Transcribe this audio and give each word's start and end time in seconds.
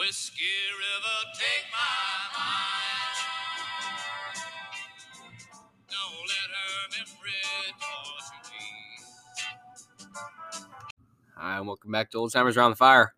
Whiskey 0.00 0.44
River, 0.78 1.18
take 1.34 1.66
my 1.74 1.92
mind. 2.40 3.18
Don't 5.90 6.24
let 6.24 6.48
her 6.56 6.72
memory 6.96 7.44
torture 7.76 8.40
me. 8.48 8.64
Hi, 11.36 11.58
and 11.58 11.66
welcome 11.66 11.92
back 11.92 12.10
to 12.12 12.16
Old 12.16 12.32
Timers 12.32 12.56
Around 12.56 12.70
the 12.70 12.76
Fire. 12.76 13.12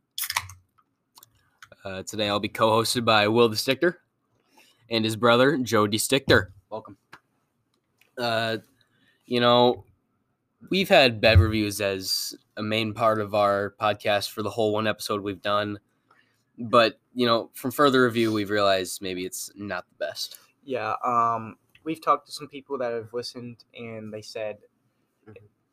Uh, 1.84 2.02
today 2.02 2.28
I'll 2.28 2.40
be 2.40 2.48
co-hosted 2.48 3.04
by 3.04 3.28
Will 3.28 3.48
the 3.48 3.56
Stickter 3.56 4.00
and 4.90 5.04
his 5.04 5.14
brother 5.14 5.58
Joe 5.58 5.86
D. 5.86 5.98
Stickter. 5.98 6.50
Welcome. 6.68 6.96
Uh, 8.18 8.56
you 9.26 9.38
know, 9.38 9.84
we've 10.68 10.88
had 10.88 11.20
bed 11.20 11.38
reviews 11.38 11.80
as 11.80 12.34
a 12.56 12.62
main 12.64 12.92
part 12.92 13.20
of 13.20 13.36
our 13.36 13.72
podcast 13.80 14.30
for 14.30 14.42
the 14.42 14.50
whole 14.50 14.72
one 14.72 14.88
episode 14.88 15.20
we've 15.22 15.42
done, 15.42 15.78
but 16.62 16.98
you 17.14 17.26
know, 17.26 17.50
from 17.54 17.70
further 17.70 18.04
review, 18.04 18.32
we've 18.32 18.50
realized 18.50 19.02
maybe 19.02 19.24
it's 19.24 19.50
not 19.54 19.84
the 19.88 20.06
best. 20.06 20.38
Yeah, 20.64 20.94
um, 21.04 21.56
we've 21.84 22.02
talked 22.02 22.26
to 22.26 22.32
some 22.32 22.48
people 22.48 22.78
that 22.78 22.92
have 22.92 23.12
listened, 23.12 23.64
and 23.74 24.12
they 24.12 24.22
said 24.22 24.58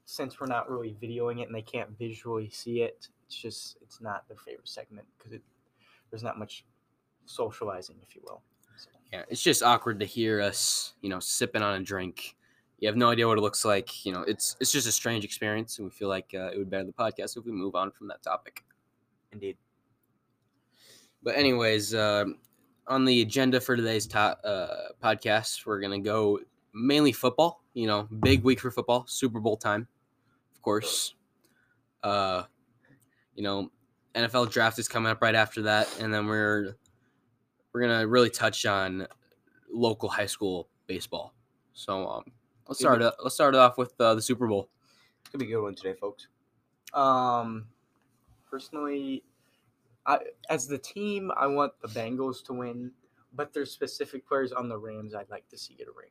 since 0.05 0.39
we're 0.39 0.47
not 0.47 0.67
really 0.69 0.95
videoing 0.99 1.39
it 1.39 1.43
and 1.43 1.53
they 1.53 1.61
can't 1.61 1.95
visually 1.99 2.49
see 2.49 2.81
it, 2.81 3.07
it's 3.27 3.35
just 3.35 3.77
it's 3.81 4.01
not 4.01 4.27
their 4.27 4.37
favorite 4.37 4.67
segment 4.67 5.05
because 5.17 5.33
it 5.33 5.43
there's 6.09 6.23
not 6.23 6.39
much 6.39 6.65
socializing, 7.25 7.95
if 8.01 8.15
you 8.15 8.21
will. 8.25 8.41
So, 8.75 8.89
Yeah, 9.13 9.23
it's 9.29 9.43
just 9.43 9.61
awkward 9.61 9.99
to 9.99 10.05
hear 10.07 10.41
us, 10.41 10.93
you 11.01 11.09
know, 11.09 11.19
sipping 11.19 11.61
on 11.61 11.79
a 11.79 11.83
drink. 11.83 12.35
You 12.79 12.87
have 12.87 12.97
no 12.97 13.09
idea 13.09 13.27
what 13.27 13.37
it 13.37 13.41
looks 13.41 13.63
like. 13.63 14.03
You 14.03 14.13
know, 14.13 14.21
it's 14.21 14.55
it's 14.59 14.71
just 14.71 14.87
a 14.87 14.91
strange 14.91 15.23
experience, 15.23 15.77
and 15.77 15.85
we 15.85 15.91
feel 15.91 16.09
like 16.09 16.31
uh, 16.33 16.49
it 16.53 16.57
would 16.57 16.71
better 16.71 16.85
the 16.85 16.91
podcast 16.91 17.37
if 17.37 17.45
we 17.45 17.51
move 17.51 17.75
on 17.75 17.91
from 17.91 18.07
that 18.07 18.23
topic. 18.23 18.63
indeed. 19.31 19.57
But 21.23 21.35
anyways, 21.35 21.93
um 21.95 22.37
on 22.87 23.05
the 23.05 23.21
agenda 23.21 23.61
for 23.61 23.75
today's 23.75 24.07
to- 24.07 24.17
uh, 24.17 24.87
podcast, 25.03 25.65
we're 25.65 25.79
gonna 25.79 25.99
go 25.99 26.39
mainly 26.73 27.11
football. 27.11 27.63
You 27.73 27.87
know, 27.87 28.03
big 28.21 28.43
week 28.43 28.59
for 28.59 28.71
football, 28.71 29.05
Super 29.07 29.39
Bowl 29.39 29.57
time, 29.57 29.87
of 30.55 30.61
course. 30.61 31.13
Uh, 32.03 32.43
you 33.35 33.43
know, 33.43 33.69
NFL 34.15 34.49
draft 34.51 34.79
is 34.79 34.87
coming 34.87 35.11
up 35.11 35.21
right 35.21 35.35
after 35.35 35.61
that, 35.63 35.87
and 35.99 36.13
then 36.13 36.25
we're 36.25 36.75
we're 37.73 37.81
gonna 37.81 38.07
really 38.07 38.29
touch 38.31 38.65
on 38.65 39.07
local 39.71 40.09
high 40.09 40.25
school 40.25 40.67
baseball. 40.87 41.33
So 41.73 42.07
um, 42.07 42.23
let's 42.67 42.79
start. 42.79 43.01
it- 43.01 43.13
Let's 43.23 43.35
start 43.35 43.53
it 43.53 43.59
off 43.59 43.77
with 43.77 43.93
uh, 44.01 44.15
the 44.15 44.21
Super 44.21 44.47
Bowl. 44.47 44.67
It's 45.21 45.29
gonna 45.29 45.45
be 45.45 45.51
a 45.51 45.55
good 45.55 45.61
one 45.63 45.75
today, 45.75 45.93
folks. 45.93 46.27
Um, 46.93 47.67
personally, 48.49 49.23
I 50.09 50.19
as 50.49 50.67
the 50.67 50.77
team, 50.77 51.31
I 51.37 51.45
want 51.47 51.73
the 51.81 51.87
Bengals 51.87 52.43
to 52.45 52.53
win, 52.53 52.91
but 53.33 53.53
there's 53.53 53.71
specific 53.71 54.27
players 54.27 54.51
on 54.51 54.67
the 54.67 54.77
Rams 54.77 55.13
I'd 55.13 55.29
like 55.29 55.47
to 55.49 55.57
see 55.57 55.75
get 55.75 55.87
a 55.87 55.91
ring. 55.91 56.09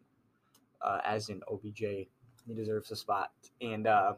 Uh, 0.80 1.00
as 1.04 1.28
in 1.28 1.40
OBJ, 1.50 1.80
he 2.46 2.54
deserves 2.54 2.92
a 2.92 2.96
spot, 2.96 3.32
and 3.60 3.88
uh, 3.88 4.14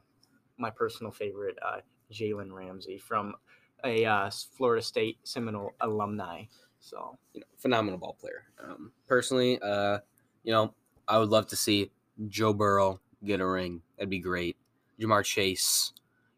my 0.59 0.69
personal 0.69 1.11
favorite, 1.11 1.57
uh, 1.67 1.79
Jalen 2.13 2.53
Ramsey 2.53 2.99
from 2.99 3.35
a 3.83 4.05
uh, 4.05 4.31
Florida 4.57 4.83
State 4.83 5.19
Seminole 5.25 5.73
alumni. 5.81 6.43
So 6.79 7.19
you 7.33 7.41
know, 7.41 7.47
phenomenal 7.57 7.99
ball 7.99 8.17
player. 8.21 8.45
Um, 8.63 8.93
personally, 9.09 9.59
uh, 9.63 10.01
you 10.45 10.53
know, 10.53 10.75
I 11.09 11.19
would 11.19 11.31
love 11.31 11.47
to 11.49 11.57
see 11.57 11.91
Joe 12.29 12.53
Burrow 12.53 13.01
get 13.25 13.41
a 13.41 13.47
ring. 13.47 13.81
That'd 13.97 14.11
be 14.11 14.19
great. 14.19 14.57
Ja'Marr 15.01 15.25
Chase, 15.25 15.95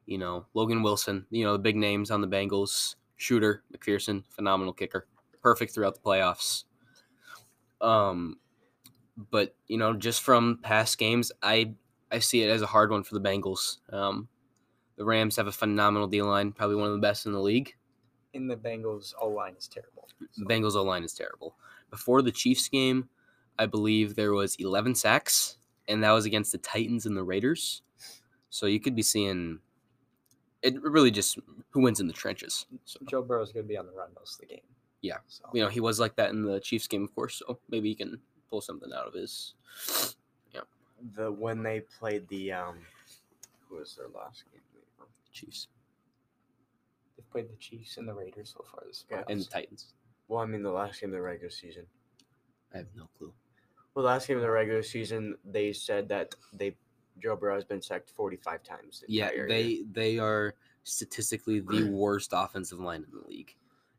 you 0.06 0.18
know, 0.18 0.46
Logan 0.54 0.82
Wilson, 0.84 1.26
you 1.30 1.44
know, 1.44 1.54
the 1.54 1.58
big 1.58 1.76
names 1.76 2.12
on 2.12 2.20
the 2.20 2.28
Bengals. 2.28 2.94
Shooter, 3.22 3.62
McPherson, 3.74 4.24
phenomenal 4.30 4.72
kicker. 4.72 5.06
Perfect 5.42 5.74
throughout 5.74 5.94
the 5.94 6.00
playoffs. 6.00 6.64
Um, 7.80 8.38
but 9.30 9.54
you 9.66 9.78
know, 9.78 9.92
just 9.94 10.22
from 10.22 10.58
past 10.62 10.98
games, 10.98 11.32
I 11.42 11.74
I 12.10 12.18
see 12.18 12.42
it 12.42 12.50
as 12.50 12.62
a 12.62 12.66
hard 12.66 12.90
one 12.90 13.02
for 13.02 13.14
the 13.14 13.20
Bengals. 13.20 13.78
Um, 13.92 14.28
the 14.96 15.04
Rams 15.04 15.36
have 15.36 15.46
a 15.46 15.52
phenomenal 15.52 16.06
D 16.08 16.22
line, 16.22 16.52
probably 16.52 16.76
one 16.76 16.86
of 16.88 16.92
the 16.92 16.98
best 17.00 17.26
in 17.26 17.32
the 17.32 17.40
league. 17.40 17.74
in 18.34 18.46
the 18.48 18.56
Bengals, 18.56 19.12
O 19.20 19.28
line 19.28 19.54
is 19.58 19.68
terrible. 19.68 20.08
So, 20.32 20.44
Bengals 20.44 20.74
O 20.74 20.82
line 20.82 21.04
is 21.04 21.14
terrible. 21.14 21.56
Before 21.90 22.22
the 22.22 22.32
Chiefs 22.32 22.68
game, 22.68 23.08
I 23.58 23.66
believe 23.66 24.14
there 24.14 24.32
was 24.32 24.56
11 24.56 24.94
sacks, 24.94 25.58
and 25.88 26.02
that 26.02 26.12
was 26.12 26.24
against 26.24 26.52
the 26.52 26.58
Titans 26.58 27.04
and 27.06 27.16
the 27.16 27.22
Raiders. 27.22 27.82
So 28.50 28.66
you 28.66 28.80
could 28.80 28.94
be 28.94 29.02
seeing 29.02 29.60
it 30.62 30.80
really 30.82 31.10
just 31.10 31.38
who 31.70 31.80
wins 31.82 32.00
in 32.00 32.06
the 32.06 32.12
trenches. 32.12 32.66
So 32.84 33.00
Joe 33.08 33.22
Burrow's 33.22 33.52
gonna 33.52 33.64
be 33.66 33.76
on 33.76 33.86
the 33.86 33.92
run 33.92 34.08
most 34.18 34.34
of 34.34 34.40
the 34.48 34.54
game. 34.54 34.64
Yeah. 35.00 35.18
So 35.26 35.44
you 35.52 35.62
know 35.62 35.68
he 35.68 35.80
was 35.80 35.98
like 36.00 36.16
that 36.16 36.30
in 36.30 36.42
the 36.42 36.60
Chiefs 36.60 36.86
game, 36.86 37.02
of 37.04 37.14
course. 37.14 37.36
So 37.46 37.58
maybe 37.68 37.88
he 37.88 37.94
can 37.94 38.20
pull 38.50 38.60
something 38.60 38.90
out 38.92 39.06
of 39.06 39.14
his. 39.14 39.54
Yeah. 40.54 40.60
The 41.16 41.30
when 41.32 41.62
they 41.62 41.80
played 41.98 42.28
the 42.28 42.52
um 42.52 42.78
who 43.68 43.76
was 43.76 43.94
their 43.96 44.08
last 44.08 44.44
game 44.52 44.60
Chiefs 45.32 45.68
They've 47.16 47.30
played 47.30 47.48
the 47.50 47.56
Chiefs 47.56 47.96
and 47.96 48.06
the 48.06 48.12
Raiders 48.14 48.54
so 48.56 48.64
far 48.70 48.84
this 48.86 49.04
Yeah, 49.10 49.24
and 49.28 49.40
the. 49.40 49.44
Titans. 49.46 49.94
well 50.28 50.40
i 50.40 50.46
mean 50.46 50.62
the 50.62 50.70
last 50.70 51.00
game 51.00 51.10
of 51.10 51.14
the 51.14 51.22
regular 51.22 51.50
season 51.50 51.86
I 52.74 52.78
have 52.78 52.86
no 52.94 53.08
clue. 53.18 53.32
well 53.94 54.04
last 54.04 54.28
game 54.28 54.36
of 54.36 54.42
the 54.42 54.50
regular 54.50 54.82
season 54.82 55.36
they 55.44 55.72
said 55.72 56.08
that 56.10 56.34
they 56.52 56.76
joe 57.20 57.36
burrow 57.36 57.54
has 57.54 57.64
been 57.64 57.82
sacked 57.82 58.10
45 58.10 58.62
times 58.62 59.00
the 59.00 59.06
Yeah, 59.12 59.24
entire 59.30 59.36
year. 59.38 59.48
they 59.48 59.82
they 59.92 60.18
are 60.18 60.54
statistically 60.84 61.60
the 61.60 61.84
worst 61.90 62.30
offensive 62.32 62.78
line 62.80 63.04
in 63.10 63.18
the 63.20 63.26
league, 63.26 63.54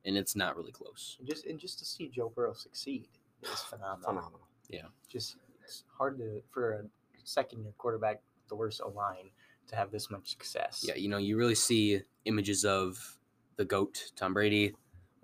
and 0.05 0.17
it's 0.17 0.35
not 0.35 0.55
really 0.55 0.71
close. 0.71 1.17
And 1.19 1.27
just 1.27 1.45
and 1.45 1.59
just 1.59 1.79
to 1.79 1.85
see 1.85 2.09
Joe 2.09 2.31
Burrow 2.35 2.53
succeed 2.53 3.07
is 3.41 3.49
phenomenal. 3.69 4.01
phenomenal 4.09 4.47
Yeah, 4.69 4.87
Just 5.09 5.37
it's 5.63 5.83
hard 5.97 6.17
to 6.17 6.41
for 6.51 6.73
a 6.73 6.83
second 7.23 7.63
year 7.63 7.73
quarterback, 7.77 8.21
with 8.41 8.49
the 8.49 8.55
worst 8.55 8.81
O 8.83 8.89
line, 8.89 9.29
to 9.67 9.75
have 9.75 9.91
this 9.91 10.09
much 10.11 10.29
success. 10.29 10.83
Yeah, 10.87 10.95
you 10.95 11.07
know, 11.09 11.17
you 11.17 11.37
really 11.37 11.55
see 11.55 12.01
images 12.25 12.65
of 12.65 13.17
the 13.55 13.65
goat, 13.65 14.11
Tom 14.15 14.33
Brady. 14.33 14.73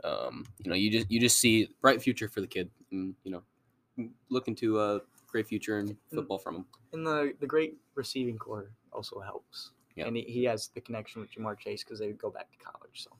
Um, 0.03 0.45
you 0.63 0.69
know, 0.69 0.75
you 0.77 0.89
just 0.91 1.11
you 1.11 1.19
just 1.19 1.39
see 1.39 1.69
bright 1.81 2.01
future 2.01 2.29
for 2.29 2.39
the 2.41 2.47
kid, 2.47 2.69
and 2.91 3.15
you 3.23 3.31
know, 3.31 4.09
looking 4.29 4.55
to 4.55 4.79
a 4.79 5.01
great 5.31 5.47
future 5.47 5.79
in 5.79 5.97
football 6.13 6.37
from 6.37 6.55
him. 6.57 6.65
And 6.93 7.05
the 7.05 7.33
the 7.39 7.47
great 7.47 7.77
receiving 7.95 8.37
corps 8.37 8.71
also 8.91 9.19
helps. 9.19 9.71
Yeah. 9.95 10.05
And 10.05 10.15
he, 10.15 10.23
he 10.23 10.43
has 10.45 10.69
the 10.69 10.81
connection 10.81 11.21
with 11.21 11.31
Ja'Marr 11.31 11.57
Chase 11.57 11.83
because 11.83 11.99
they 11.99 12.07
would 12.07 12.17
go 12.17 12.29
back 12.29 12.51
to 12.51 12.57
college. 12.57 13.03
So 13.03 13.11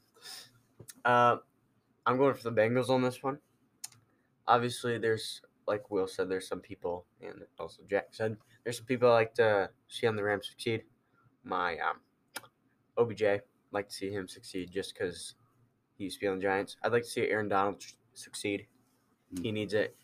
uh 1.06 1.38
i'm 2.06 2.18
going 2.18 2.34
for 2.34 2.44
the 2.44 2.52
bengals 2.52 2.90
on 2.90 3.02
this 3.02 3.22
one 3.24 3.38
obviously 4.48 4.98
there's 4.98 5.42
like 5.68 5.90
will 5.92 6.08
said 6.08 6.30
there's 6.30 6.48
some 6.48 6.60
people 6.60 7.06
and 7.22 7.44
also 7.60 7.82
jack 7.90 8.08
said 8.12 8.36
there's 8.64 8.78
some 8.78 8.86
people 8.86 9.10
I 9.10 9.14
like 9.14 9.34
to 9.36 9.70
see 9.88 10.08
on 10.08 10.16
the 10.16 10.24
rams 10.24 10.48
succeed 10.48 10.84
my 11.44 11.78
um 11.80 12.00
obj 12.98 13.24
like 13.72 13.88
to 13.88 13.94
see 13.94 14.12
him 14.12 14.28
succeed 14.28 14.72
just 14.72 14.94
because 14.94 15.36
he 15.98 16.06
used 16.06 16.18
to 16.18 16.22
be 16.22 16.28
on 16.28 16.38
the 16.38 16.44
giants 16.44 16.76
i'd 16.84 16.92
like 16.92 17.04
to 17.04 17.10
see 17.10 17.30
aaron 17.30 17.48
donald 17.48 17.84
succeed 18.14 18.66
he 19.42 19.52
needs 19.52 19.74
it 19.74 19.96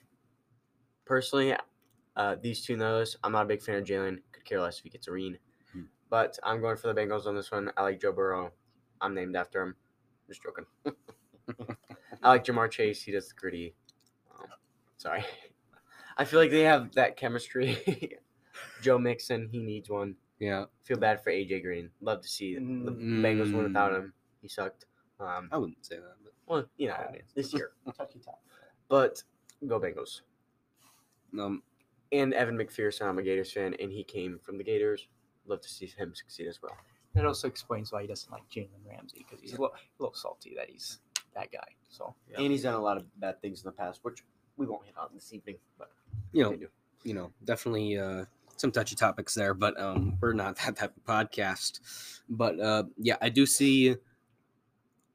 personally 1.06 1.54
uh, 2.18 2.36
these 2.42 2.62
two 2.66 2.78
knows. 2.78 3.18
i'm 3.24 3.32
not 3.34 3.44
a 3.44 3.48
big 3.48 3.62
fan 3.62 3.76
of 3.76 3.84
jalen 3.84 4.20
could 4.32 4.46
care 4.46 4.62
less 4.62 4.78
if 4.78 4.84
he 4.84 4.90
gets 4.90 5.08
a 5.08 5.12
ring 5.12 5.38
Hmm. 5.74 5.84
but 6.10 6.38
i'm 6.44 6.62
going 6.62 6.78
for 6.78 6.92
the 6.94 7.00
bengals 7.00 7.26
on 7.26 7.36
this 7.36 7.52
one 7.52 7.72
i 7.78 7.82
like 7.84 8.00
joe 8.02 8.12
burrow 8.12 8.52
i'm 9.02 9.14
named 9.14 9.36
after 9.36 9.62
him 9.62 9.76
just 10.28 10.42
joking 10.44 10.66
I 12.24 12.30
like 12.30 12.44
Ja'Marr 12.46 12.72
Chase. 12.72 13.04
He 13.04 13.12
does 13.12 13.28
the 13.28 13.36
gritty. 13.36 13.76
Um, 14.40 14.48
sorry. 14.98 15.24
I 16.18 16.26
feel 16.26 16.40
like 16.40 16.50
they 16.50 16.62
have 16.62 16.94
that 16.94 17.18
chemistry. 17.18 18.18
Joe 18.82 18.98
Mixon, 18.98 19.48
he 19.52 19.60
needs 19.62 19.90
one. 19.92 20.16
Yeah, 20.40 20.66
Feel 20.86 20.98
bad 20.98 21.24
for 21.24 21.30
AJ 21.30 21.62
Green. 21.62 21.92
Love 22.02 22.22
to 22.22 22.28
see 22.28 22.56
the 22.56 22.62
Mm. 22.62 23.22
Bengals 23.22 23.54
win 23.54 23.64
without 23.64 23.94
him. 23.94 24.14
He 24.42 24.48
sucked. 24.48 24.86
Um, 25.20 25.50
I 25.52 25.58
wouldn't 25.58 25.86
say 25.86 25.98
that, 25.98 26.16
but 26.24 26.34
well, 26.48 26.66
you 26.78 26.88
know, 26.88 26.96
this 27.36 27.54
year. 27.54 27.74
touchy 27.96 28.18
top. 28.20 28.42
But 28.88 29.22
go 29.68 29.80
Bengals. 29.80 30.22
um, 31.40 31.62
And 32.22 32.34
Evan 32.34 32.58
McPherson, 32.58 33.08
I'm 33.08 33.18
a 33.18 33.24
Gators 33.24 33.52
fan, 33.52 33.76
and 33.80 33.92
he 33.92 34.04
came 34.04 34.40
from 34.42 34.58
the 34.58 34.64
Gators. 34.64 35.08
Love 35.48 35.62
to 35.62 35.70
see 35.70 35.86
him 35.86 36.14
succeed 36.16 36.48
as 36.48 36.62
well. 36.62 36.76
It 37.16 37.26
also 37.26 37.48
explains 37.48 37.92
why 37.92 38.02
he 38.02 38.08
doesn't 38.08 38.32
like 38.32 38.44
Jalen 38.50 38.70
Ramsey 38.86 39.26
because 39.28 39.42
he's 39.42 39.54
a, 39.54 39.62
little, 39.62 39.76
a 39.76 40.04
little 40.04 40.16
salty 40.16 40.54
that 40.58 40.70
he's 40.70 41.00
that 41.34 41.52
guy. 41.52 41.68
So 41.90 42.16
And 42.38 42.52
he's 42.52 42.64
done 42.64 42.74
a 42.74 42.82
lot 42.82 42.98
of 42.98 43.04
bad 43.20 43.42
things 43.42 43.62
in 43.62 43.66
the 43.66 43.72
past, 43.72 44.00
which 44.04 44.24
we 44.58 44.66
won't 44.66 44.86
hit 44.86 44.98
on 44.98 45.10
this 45.14 45.34
evening. 45.34 45.58
But 45.78 45.92
you 46.32 46.44
know, 46.44 46.50
continue. 46.50 46.70
you 47.04 47.14
know, 47.14 47.32
definitely 47.44 47.98
uh, 47.98 48.26
some 48.58 48.72
touchy 48.72 48.96
topics 48.96 49.34
there, 49.34 49.54
but 49.54 49.80
um, 49.80 50.18
we're 50.20 50.34
not 50.34 50.56
that 50.66 50.76
type 50.76 50.94
of 50.96 51.04
podcast. 51.04 51.80
But 52.30 52.60
uh, 52.60 52.84
yeah, 52.98 53.18
I 53.22 53.30
do 53.30 53.46
see. 53.46 53.96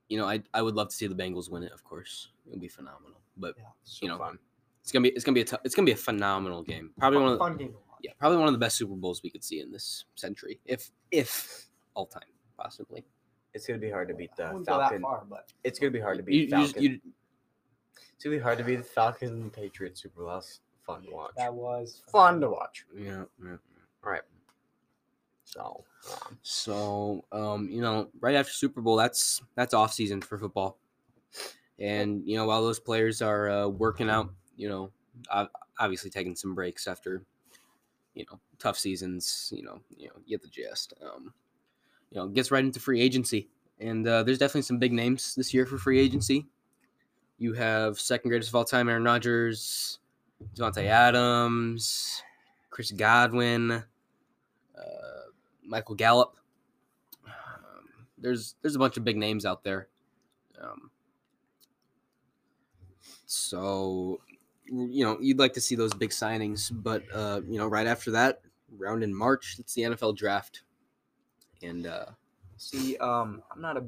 You 0.09 0.19
know, 0.19 0.27
I 0.27 0.43
I 0.55 0.63
would 0.63 0.75
love 0.75 0.89
to 0.89 0.95
see 0.95 1.07
the 1.07 1.15
Bengals 1.15 1.51
win 1.51 1.63
it. 1.63 1.73
Of 1.73 1.85
course, 1.85 2.29
it 2.47 2.51
would 2.51 2.61
be 2.61 2.69
phenomenal. 2.69 3.21
But 3.37 3.55
yeah, 3.59 3.65
so 3.85 4.07
know, 4.07 4.19
fun. 4.19 4.39
It's 4.91 4.93
gonna 4.93 5.03
be 5.05 5.09
it's 5.11 5.25
gonna 5.25 5.35
be 5.35 5.43
a 5.43 5.61
it's 5.65 5.75
gonna 5.77 5.87
be 5.87 5.93
a 5.93 5.97
phenomenal 5.97 6.65
game. 6.65 6.91
Probably 6.99 7.19
one 7.21 7.29
of 7.29 7.33
the, 7.35 7.39
fun 7.39 7.57
game 7.57 7.75
yeah, 8.03 8.11
probably 8.19 8.39
one 8.39 8.49
of 8.49 8.53
the 8.53 8.59
best 8.59 8.77
Super 8.77 8.95
Bowls 8.97 9.23
we 9.23 9.31
could 9.31 9.45
see 9.45 9.61
in 9.61 9.71
this 9.71 10.05
century, 10.17 10.59
if 10.65 10.91
if 11.13 11.69
all 11.95 12.07
time 12.07 12.23
possibly. 12.59 13.05
It's 13.55 13.67
gonna 13.69 13.79
be 13.79 13.91
hard 13.91 14.09
to 14.09 14.15
beat 14.15 14.31
I 14.39 14.43
the 14.47 14.49
wouldn't 14.49 14.67
go 14.67 14.79
that 14.79 14.83
Falcon. 14.91 15.03
far, 15.03 15.25
but 15.31 15.53
It's 15.63 15.79
gonna 15.79 15.93
be 15.93 16.01
hard 16.01 16.17
to 16.19 16.25
beat 16.25 16.35
You, 16.35 16.41
you, 16.43 16.49
Falcon. 16.49 16.67
just, 16.73 16.81
you, 16.81 17.01
It's 18.15 18.25
gonna 18.25 18.37
be 18.37 18.43
hard 18.43 18.59
to 18.59 18.65
beat 18.65 18.77
the 18.77 18.83
Falcons 18.83 19.31
and 19.43 19.53
Patriots 19.53 20.03
Super 20.03 20.23
Bowl. 20.23 20.33
That's 20.35 20.61
fun 20.85 21.03
to 21.05 21.11
watch. 21.13 21.31
that 21.37 21.55
was 21.55 22.03
Fun 22.11 22.41
to 22.41 22.51
watch. 22.51 22.85
yeah, 22.97 23.23
yeah. 23.45 23.57
All 24.05 24.11
right. 24.11 24.23
So, 25.45 25.85
um, 26.11 26.39
So, 26.43 27.25
um, 27.33 27.69
you 27.71 27.81
know, 27.81 28.09
right 28.21 28.35
after 28.35 28.53
Super 28.53 28.81
Bowl, 28.81 28.97
that's 28.97 29.41
that's 29.57 29.75
off 29.75 29.93
season 29.93 30.21
for 30.21 30.37
football, 30.39 30.79
and 31.79 32.23
you 32.27 32.37
know, 32.37 32.47
while 32.47 32.63
those 32.63 32.81
players 32.81 33.21
are 33.23 33.51
uh, 33.51 33.69
working 33.69 34.09
out, 34.11 34.33
you 34.57 34.69
know, 34.69 34.91
ob- 35.33 35.51
obviously 35.79 36.11
taking 36.11 36.37
some 36.37 36.55
breaks 36.55 36.87
after, 36.87 37.23
you 38.15 38.25
know, 38.31 38.39
tough 38.59 38.79
seasons. 38.79 39.53
You 39.55 39.65
know, 39.65 39.81
you 39.97 40.09
know, 40.09 40.15
get 40.29 40.43
the 40.43 40.49
gist. 40.49 40.95
Um, 41.03 41.33
you 42.11 42.21
know, 42.21 42.29
gets 42.29 42.51
right 42.51 42.65
into 42.65 42.81
free 42.81 43.01
agency, 43.01 43.49
and 43.79 44.07
uh, 44.07 44.23
there's 44.23 44.39
definitely 44.39 44.63
some 44.63 44.79
big 44.79 44.93
names 44.93 45.35
this 45.35 45.55
year 45.55 45.67
for 45.67 45.79
free 45.79 46.01
agency. 46.01 46.47
You 47.39 47.55
have 47.55 47.99
second 47.99 48.29
greatest 48.31 48.51
of 48.51 48.55
all 48.57 48.65
time, 48.65 48.89
Aaron 48.89 49.05
Rodgers, 49.05 49.99
Davante 50.55 50.85
Adams, 50.85 52.23
Chris 52.71 52.91
Godwin. 52.93 53.83
Uh, 54.81 55.21
Michael 55.71 55.95
Gallup. 55.95 56.37
Um, 57.27 58.07
there's 58.19 58.57
there's 58.61 58.75
a 58.75 58.79
bunch 58.79 58.97
of 58.97 59.05
big 59.05 59.17
names 59.17 59.47
out 59.47 59.63
there. 59.63 59.89
Um, 60.61 60.91
so 63.27 64.21
you 64.71 65.05
know 65.05 65.19
you'd 65.21 65.39
like 65.39 65.53
to 65.55 65.61
see 65.61 65.75
those 65.75 65.93
big 65.95 66.11
signings, 66.11 66.71
but 66.73 67.03
uh, 67.13 67.41
you 67.47 67.59
know 67.59 67.67
right 67.67 67.87
after 67.87 68.11
that, 68.13 68.41
round 68.77 69.03
in 69.03 69.15
March, 69.15 69.57
it's 69.59 69.75
the 69.75 69.83
NFL 69.83 70.17
draft, 70.17 70.63
and 71.63 71.87
uh, 71.87 72.07
See, 72.61 72.99
um, 72.99 73.43
I'm 73.51 73.63
not 73.63 73.79
a, 73.79 73.85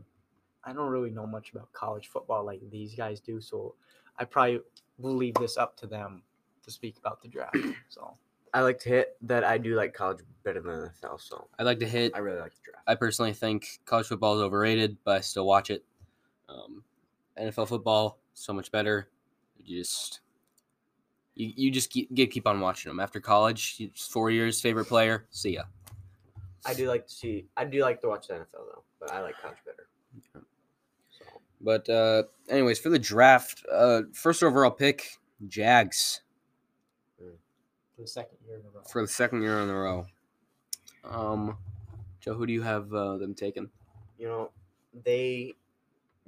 I 0.65 0.73
don't 0.73 0.89
really 0.89 1.11
know 1.11 1.27
much 1.27 1.51
about 1.51 1.71
college 1.75 2.09
football 2.09 2.43
like 2.43 2.63
these 2.71 2.95
guys 2.95 3.21
do, 3.21 3.39
so 3.39 3.75
I 4.19 4.25
probably 4.25 4.61
will 4.97 5.15
leave 5.15 5.35
this 5.35 5.59
up 5.59 5.77
to 5.77 5.87
them 5.87 6.23
to 6.65 6.71
speak 6.71 6.97
about 6.97 7.21
the 7.21 7.29
draft. 7.29 7.55
So 7.91 8.17
I 8.55 8.63
like 8.63 8.79
to 8.81 8.89
hit 8.89 9.19
that 9.23 9.45
I 9.45 9.59
do 9.59 9.75
like 9.75 9.93
college 9.93 10.21
better 10.43 10.63
than 10.63 10.73
NFL, 10.73 11.21
so 11.21 11.49
I'd 11.59 11.65
like 11.65 11.81
to 11.81 11.87
hit. 11.87 12.13
I 12.15 12.21
really 12.21 12.41
like 12.41 12.55
the 12.55 12.61
draft. 12.65 12.85
I 12.87 12.95
personally 12.95 13.35
think 13.35 13.81
college 13.85 14.07
football 14.07 14.37
is 14.37 14.41
overrated, 14.41 14.97
but 15.05 15.19
I 15.19 15.21
still 15.21 15.47
watch 15.47 15.69
it. 15.69 15.85
Um, 16.49 16.83
NFL 17.39 17.69
football 17.69 18.21
so 18.33 18.55
much 18.55 18.73
better. 18.73 19.11
You 19.59 19.81
just 19.81 20.21
you, 21.35 21.53
you 21.57 21.71
just 21.71 21.91
keep, 21.91 22.13
get 22.15 22.31
keep 22.31 22.47
on 22.47 22.61
watching 22.61 22.91
them. 22.91 23.01
After 23.01 23.21
college, 23.21 23.83
four 23.97 24.31
years, 24.31 24.61
favorite 24.61 24.87
player. 24.87 25.27
See 25.31 25.55
ya. 25.55 25.65
I 26.65 26.75
do 26.75 26.89
like 26.89 27.07
to 27.07 27.13
see. 27.13 27.47
I 27.57 27.65
do 27.65 27.81
like 27.83 28.01
to 28.03 28.09
watch 28.09 28.29
the 28.29 28.35
NFL 28.35 28.53
though, 28.53 28.85
but 29.01 29.11
I 29.11 29.21
like 29.21 29.35
college 29.41 29.59
better. 29.67 29.89
So 31.11 31.25
But 31.61 31.89
uh, 31.89 32.25
anyways, 32.49 32.79
for 32.79 32.89
the 32.89 32.99
draft, 32.99 33.65
uh, 33.73 34.03
first 34.13 34.43
overall 34.43 34.71
pick, 34.71 35.19
Jags 35.49 36.21
for 37.97 38.03
the 38.03 38.09
second 38.09 38.39
year 38.47 38.57
in 38.57 38.63
a 38.63 38.71
row. 38.71 38.83
for 38.89 39.03
the 39.03 39.09
second 39.09 39.43
year 39.43 39.61
in 39.61 39.69
a 39.69 39.75
row. 39.75 40.07
Um, 41.05 41.57
Joe, 42.21 42.35
who 42.35 42.47
do 42.47 42.53
you 42.53 42.63
have 42.63 42.93
uh, 42.93 43.17
them 43.17 43.35
taken? 43.35 43.71
you 44.19 44.29
know, 44.29 44.51
they 45.05 45.55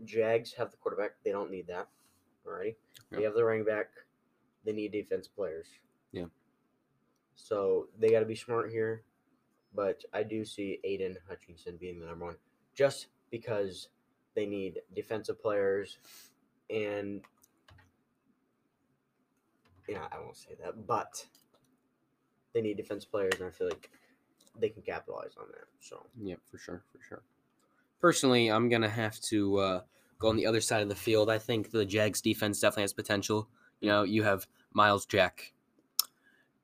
Jags 0.04 0.52
have 0.54 0.70
the 0.72 0.76
quarterback. 0.78 1.12
They 1.24 1.30
don't 1.30 1.50
need 1.50 1.68
that. 1.68 1.86
Alrighty. 2.46 2.74
They 3.12 3.22
have 3.22 3.34
the 3.34 3.44
running 3.44 3.64
back. 3.64 3.90
They 4.64 4.72
need 4.72 4.92
defense 4.92 5.28
players. 5.28 5.66
Yeah. 6.12 6.26
So 7.36 7.88
they 7.98 8.10
got 8.10 8.20
to 8.20 8.26
be 8.26 8.36
smart 8.36 8.70
here, 8.70 9.02
but 9.74 10.04
I 10.12 10.22
do 10.22 10.44
see 10.44 10.78
Aidan 10.84 11.16
Hutchinson 11.28 11.76
being 11.76 12.00
the 12.00 12.06
number 12.06 12.26
one, 12.26 12.36
just 12.74 13.08
because 13.30 13.88
they 14.34 14.46
need 14.46 14.80
defensive 14.94 15.40
players, 15.40 15.98
and 16.70 17.22
yeah, 19.88 20.06
I 20.12 20.18
won't 20.18 20.36
say 20.36 20.54
that, 20.62 20.86
but 20.86 21.26
they 22.52 22.60
need 22.60 22.76
defense 22.76 23.04
players, 23.04 23.34
and 23.38 23.44
I 23.44 23.50
feel 23.50 23.68
like 23.68 23.90
they 24.58 24.68
can 24.68 24.82
capitalize 24.82 25.32
on 25.38 25.46
that. 25.48 25.66
So 25.80 26.06
Yeah, 26.22 26.36
for 26.50 26.58
sure, 26.58 26.82
for 26.92 27.00
sure. 27.06 27.22
Personally, 28.00 28.48
I'm 28.48 28.68
gonna 28.68 28.88
have 28.88 29.20
to 29.22 29.56
uh, 29.58 29.80
go 30.18 30.28
on 30.28 30.36
the 30.36 30.46
other 30.46 30.60
side 30.60 30.82
of 30.82 30.88
the 30.88 30.94
field. 30.94 31.30
I 31.30 31.38
think 31.38 31.70
the 31.70 31.84
Jags 31.84 32.20
defense 32.20 32.60
definitely 32.60 32.84
has 32.84 32.92
potential. 32.92 33.48
You 33.80 33.88
know, 33.88 34.02
you 34.02 34.22
have 34.22 34.46
Myles 34.72 35.06
Jack, 35.06 35.52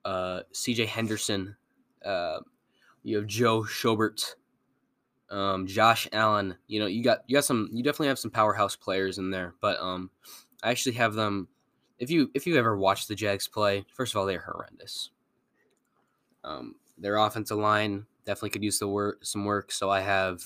uh, 0.05 0.41
C.J. 0.53 0.87
Henderson, 0.87 1.57
uh, 2.05 2.41
you 3.03 3.17
have 3.17 3.27
Joe 3.27 3.63
Schobert, 3.63 4.35
um, 5.31 5.67
Josh 5.67 6.09
Allen. 6.13 6.57
You 6.67 6.81
know, 6.81 6.87
you 6.87 7.03
got 7.03 7.21
you 7.27 7.35
got 7.35 7.45
some. 7.45 7.69
You 7.73 7.83
definitely 7.83 8.09
have 8.09 8.19
some 8.19 8.31
powerhouse 8.31 8.77
players 8.77 9.19
in 9.19 9.31
there. 9.31 9.55
But 9.61 9.79
um, 9.81 10.11
I 10.63 10.71
actually 10.71 10.97
have 10.97 11.15
them. 11.15 11.49
If 11.99 12.11
you 12.11 12.31
if 12.35 12.47
you 12.47 12.57
ever 12.57 12.77
watched 12.77 13.09
the 13.09 13.15
Jags 13.15 13.49
play, 13.49 13.85
first 13.95 14.13
of 14.13 14.19
all, 14.19 14.27
they're 14.27 14.41
horrendous. 14.41 15.11
Um, 16.45 16.77
their 16.99 17.17
offensive 17.17 17.59
line 17.59 18.07
definitely 18.25 18.51
could 18.51 18.65
use 18.65 18.79
the 18.79 18.89
work 18.89 19.25
some 19.25 19.45
work. 19.45 19.73
So 19.73 19.91
I 19.91 20.01
have 20.01 20.43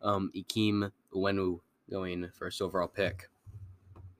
um, 0.00 0.30
Ikem 0.34 0.90
Ekwonu 1.12 1.60
going 1.90 2.28
first 2.34 2.62
overall 2.62 2.88
pick. 2.88 3.28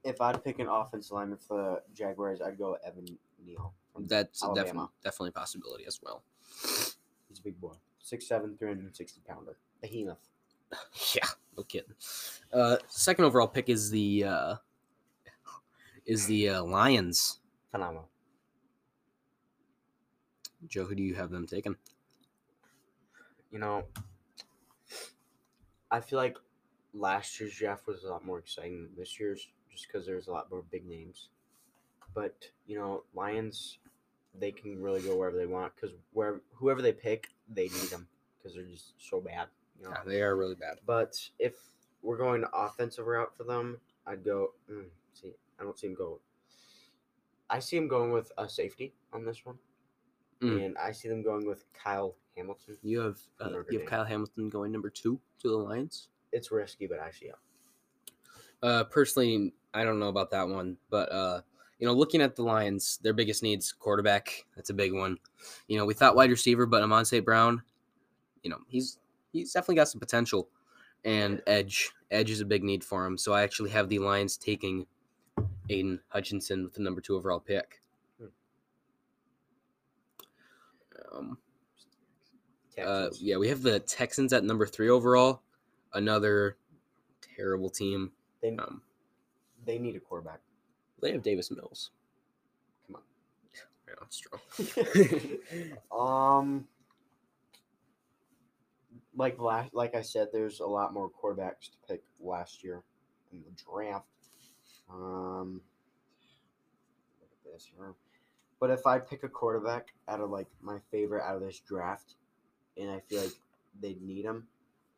If 0.05 0.21
I'd 0.21 0.43
pick 0.43 0.59
an 0.59 0.69
offensive 0.69 1.13
lineman 1.13 1.39
for 1.39 1.57
the 1.57 1.95
Jaguars, 1.95 2.41
I'd 2.41 2.59
go 2.59 2.77
Evan 2.85 3.19
Neal. 3.45 3.75
That's 3.99 4.41
definitely 4.55 4.89
definitely 5.05 5.29
a 5.31 5.33
possibility 5.33 5.85
as 5.87 6.01
well. 6.03 6.25
He's 7.29 7.39
a 7.39 7.43
big 7.43 7.61
boy. 7.61 7.75
6'7", 8.03 8.59
360 8.59 9.21
pounder. 9.27 9.57
Behemoth. 9.81 10.29
Yeah, 11.15 11.29
no 11.57 11.65
kidding. 11.65 11.95
Uh, 12.51 12.79
second 12.89 13.27
overall 13.27 13.47
pick 13.47 13.69
is 13.69 13.91
the 13.91 14.25
uh, 14.25 14.55
is 16.07 16.27
the 16.27 16.49
uh, 16.49 16.63
Lions. 16.63 17.41
Phenomenal. 17.71 18.09
Joe, 20.67 20.85
who 20.87 20.95
do 20.95 21.03
you 21.03 21.15
have 21.15 21.31
them 21.31 21.47
taking? 21.47 21.77
You 23.51 23.59
know, 23.59 23.85
I 25.91 26.01
feel 26.01 26.19
like 26.19 26.39
last 26.95 27.39
year's 27.39 27.55
draft 27.55 27.87
was 27.87 28.05
a 28.05 28.11
lot 28.11 28.25
more 28.25 28.39
exciting 28.39 28.85
than 28.85 28.95
this 28.97 29.21
year's 29.21 29.49
just 29.73 29.87
because 29.87 30.07
there's 30.07 30.29
a 30.29 30.33
lot 30.33 30.51
more 30.51 30.63
big 30.71 30.87
names. 30.87 31.29
But, 32.15 32.49
you 32.67 32.79
know, 32.79 33.05
Lions, 33.15 33.79
they 34.39 34.51
can 34.53 34.81
really 34.81 35.01
go 35.01 35.17
wherever 35.17 35.37
they 35.37 35.47
want 35.47 35.75
because 35.75 35.95
where 36.13 36.41
whoever 36.55 36.83
they 36.83 36.93
pick, 36.93 37.29
they 37.49 37.65
need 37.65 37.91
them 37.91 38.07
because 38.37 38.55
they're 38.55 38.65
just 38.65 38.93
so 38.99 39.21
bad. 39.21 39.49
You 39.79 39.87
know? 39.87 39.91
Yeah, 39.91 40.03
they 40.07 40.23
are 40.23 40.37
really 40.37 40.55
bad. 40.55 40.77
But 40.87 41.19
if 41.39 41.55
we're 42.03 42.19
going 42.19 42.45
offensive 42.53 43.07
route 43.07 43.35
for 43.37 43.45
them, 43.45 43.79
I'd 44.07 44.25
go. 44.25 44.53
Mm, 44.71 44.87
see, 45.15 45.33
I 45.59 45.63
don't 45.63 45.79
see 45.79 45.87
him 45.87 45.95
go. 45.95 46.21
I 47.49 47.59
see 47.61 47.77
him 47.77 47.89
going 47.89 48.13
with 48.13 48.33
a 48.39 48.49
safety 48.49 48.93
on 49.13 49.25
this 49.25 49.45
one, 49.45 49.59
Mm. 50.41 50.65
and 50.65 50.79
I 50.79 50.93
see 50.93 51.09
them 51.09 51.23
going 51.23 51.47
with 51.47 51.65
Kyle 51.73 52.17
Hamilton. 52.37 52.79
You 52.83 53.01
have 53.01 53.19
uh, 53.41 53.51
you 53.71 53.79
have 53.81 53.89
Kyle 53.89 54.05
Hamilton 54.05 54.49
going 54.49 54.73
number 54.73 54.91
two 54.91 55.21
to 55.41 55.49
the 55.49 55.57
Lions. 55.57 56.09
It's 56.33 56.51
risky, 56.51 56.87
but 56.87 56.99
I 56.99 57.11
see 57.11 57.27
him. 57.27 57.37
Uh, 58.63 58.85
personally, 58.85 59.53
I 59.75 59.85
don't 59.85 59.99
know 59.99 60.09
about 60.09 60.31
that 60.31 60.49
one, 60.49 60.77
but 60.91 61.11
uh, 61.11 61.41
you 61.79 61.87
know, 61.87 61.95
looking 61.95 62.23
at 62.23 62.37
the 62.37 62.43
Lions, 62.43 62.99
their 63.03 63.13
biggest 63.13 63.43
needs 63.43 63.73
quarterback. 63.73 64.45
That's 64.55 64.71
a 64.71 64.75
big 64.75 64.93
one. 64.93 65.19
You 65.67 65.79
know, 65.79 65.85
we 65.85 65.95
thought 65.95 66.15
wide 66.15 66.31
receiver, 66.31 66.65
but 66.65 66.83
Amonte 66.83 67.25
Brown, 67.25 67.63
you 68.43 68.51
know, 68.51 68.59
he's 68.69 68.99
he's 69.33 69.53
definitely 69.53 69.77
got 69.77 69.89
some 69.89 70.01
potential. 70.01 70.49
And 71.05 71.43
edge, 71.49 71.91
edge 72.13 72.31
is 72.31 72.41
a 72.41 72.45
big 72.45 72.63
need 72.63 72.85
for 72.85 73.05
him. 73.05 73.19
So 73.19 73.33
I 73.33 73.43
actually 73.43 73.71
have 73.71 73.89
the 73.89 73.99
Lions 73.99 74.37
taking 74.37 74.87
Aidan 75.69 75.99
Hutchinson 76.09 76.63
with 76.63 76.75
the 76.75 76.83
number 76.83 77.01
two 77.01 77.17
overall 77.17 77.41
pick. 77.41 77.83
Um, 81.13 81.39
uh, 82.83 83.09
yeah, 83.19 83.37
we 83.37 83.49
have 83.49 83.63
the 83.63 83.81
Texans 83.81 84.33
at 84.33 84.45
number 84.45 84.67
three 84.67 84.89
overall. 84.89 85.43
Another 85.93 86.57
terrible 87.37 87.69
team. 87.69 88.13
They 88.43 88.57
Um, 88.57 88.83
they 89.65 89.79
need 89.79 89.97
a 89.97 90.01
quarterback. 90.01 90.41
they 91.01 91.13
have 91.13 91.23
Davis 91.23 91.51
Mills. 91.51 91.91
Come 92.87 92.97
on. 92.97 93.03
Yeah, 93.89 93.95
that's 94.01 94.19
true. 94.19 95.39
um, 95.99 96.67
like 99.17 99.39
last, 99.39 99.75
like 99.75 99.95
I 99.95 100.03
said, 100.03 100.29
there's 100.33 100.61
a 100.61 100.67
lot 100.67 100.93
more 100.93 101.11
quarterbacks 101.11 101.71
to 101.71 101.77
pick 101.89 102.03
last 102.21 102.63
year 102.65 102.83
in 103.33 103.43
the 103.43 103.51
draft. 103.63 104.07
Um, 104.91 105.61
look 107.21 107.31
at 107.45 107.53
this 107.53 107.69
here. 107.77 107.95
But 108.61 108.71
if 108.71 108.87
I 108.87 108.99
pick 108.99 109.25
a 109.25 109.29
quarterback 109.29 109.89
out 110.09 110.21
of 110.21 110.31
like 110.31 110.47
my 110.61 110.79
favorite 110.91 111.25
out 111.25 111.37
of 111.37 111.43
this 111.43 111.61
draft, 111.61 112.15
and 112.77 112.91
I 112.91 113.01
feel 113.09 113.21
like 113.23 113.33
they 113.81 113.97
need 114.01 114.25
him 114.25 114.47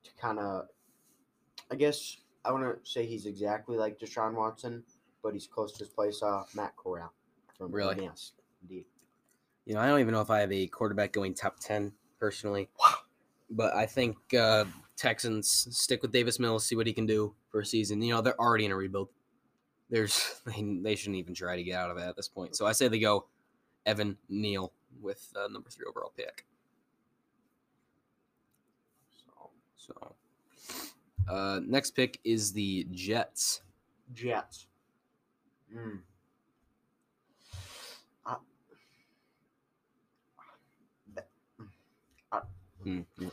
to 0.04 0.10
kind 0.20 0.38
of, 0.38 0.66
I 1.70 1.76
guess 1.76 2.18
I 2.44 2.52
want 2.52 2.64
to 2.64 2.90
say 2.90 3.06
he's 3.06 3.26
exactly 3.26 3.76
like 3.76 3.98
Deshaun 3.98 4.34
Watson, 4.34 4.82
but 5.22 5.32
he's 5.32 5.46
close 5.46 5.72
to 5.72 5.78
his 5.80 5.88
place. 5.88 6.22
Uh, 6.22 6.44
Matt 6.54 6.76
Corral 6.76 7.12
from 7.56 7.72
Really? 7.72 8.02
Yes, 8.02 8.32
indeed. 8.62 8.84
You 9.64 9.74
know, 9.74 9.80
I 9.80 9.86
don't 9.86 10.00
even 10.00 10.12
know 10.12 10.20
if 10.20 10.30
I 10.30 10.40
have 10.40 10.52
a 10.52 10.66
quarterback 10.66 11.12
going 11.12 11.34
top 11.34 11.58
ten 11.58 11.92
personally. 12.20 12.68
Wow. 12.78 12.94
But 13.50 13.74
I 13.74 13.86
think 13.86 14.16
uh, 14.34 14.64
Texans 14.96 15.68
stick 15.70 16.02
with 16.02 16.12
Davis 16.12 16.38
Mills, 16.38 16.66
see 16.66 16.76
what 16.76 16.86
he 16.86 16.92
can 16.92 17.06
do 17.06 17.34
for 17.50 17.60
a 17.60 17.66
season. 17.66 18.02
You 18.02 18.14
know, 18.14 18.20
they're 18.20 18.40
already 18.40 18.64
in 18.66 18.72
a 18.72 18.76
rebuild. 18.76 19.08
There's 19.90 20.40
they, 20.46 20.62
they 20.82 20.96
shouldn't 20.96 21.16
even 21.16 21.34
try 21.34 21.56
to 21.56 21.62
get 21.62 21.78
out 21.78 21.90
of 21.90 21.96
it 21.96 22.02
at 22.02 22.16
this 22.16 22.28
point. 22.28 22.56
So 22.56 22.66
I 22.66 22.72
say 22.72 22.88
they 22.88 22.98
go 22.98 23.26
Evan 23.86 24.18
Neal 24.28 24.72
with 25.00 25.32
uh, 25.36 25.48
number 25.48 25.70
three 25.70 25.86
overall 25.88 26.12
pick. 26.16 26.44
So, 29.12 29.50
So 29.76 30.14
uh, 31.28 31.61
next 31.66 31.93
pick 31.93 32.21
is 32.25 32.52
the 32.52 32.87
Jets. 32.90 33.62
Jets. 34.12 34.66
Mm. 35.75 36.00
Hmm. 42.85 43.00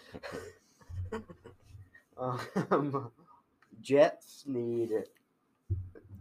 Um, 2.17 3.09
Jets 3.81 4.43
need 4.45 4.91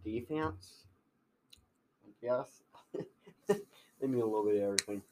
defense. 0.02 0.84
Yes, 2.22 2.62
they 3.48 4.06
need 4.06 4.20
a 4.20 4.24
little 4.24 4.44
bit 4.44 4.56
of 4.56 4.62
everything, 4.62 5.02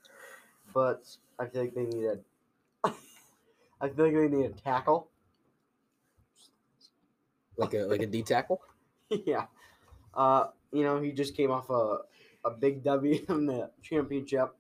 but 0.73 1.05
I 1.39 1.47
feel 1.47 1.63
like 1.63 1.75
they 1.75 1.85
need 1.85 2.05
a. 2.07 2.19
I 3.81 3.89
feel 3.91 4.07
like 4.07 4.15
they 4.15 4.29
need 4.37 4.47
a 4.47 4.51
tackle. 4.51 5.09
Like 7.59 7.75
a 7.75 7.79
like 7.79 8.01
a 8.03 8.07
D 8.07 8.23
tackle. 8.23 8.63
yeah, 9.11 9.47
uh, 10.15 10.47
you 10.73 10.85
know 10.85 11.01
he 11.01 11.13
just 11.13 11.37
came 11.37 11.51
off 11.51 11.69
a 11.71 11.99
a 12.45 12.51
big 12.51 12.83
W 12.85 13.25
in 13.29 13.47
the 13.47 13.71
championship. 13.83 14.55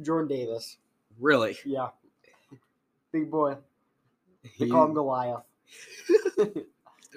Jordan 0.00 0.28
Davis. 0.28 0.76
Really? 1.18 1.56
Yeah, 1.64 1.88
big 3.10 3.30
boy. 3.30 3.56
They 4.58 4.68
call 4.68 4.84
him 4.84 4.94
Goliath. 4.94 5.44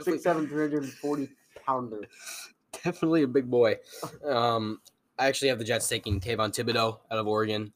Six 0.02 0.24
seven, 0.24 0.48
three 0.48 0.62
hundred 0.62 0.84
and 0.84 0.94
forty 0.94 1.30
pounder. 1.66 2.02
definitely 2.72 3.24
a 3.24 3.28
big 3.28 3.50
boy. 3.50 3.76
Um, 4.26 4.80
I 5.18 5.28
actually 5.28 5.50
have 5.50 5.60
the 5.60 5.66
Jets 5.66 5.90
taking 5.90 6.22
Kayvon 6.22 6.54
Thibodeaux 6.56 7.00
out 7.12 7.20
of 7.20 7.28
Oregon. 7.28 7.74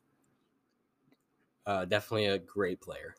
Uh, 1.66 1.84
definitely 1.84 2.28
a 2.28 2.40
great 2.40 2.80
player. 2.80 3.16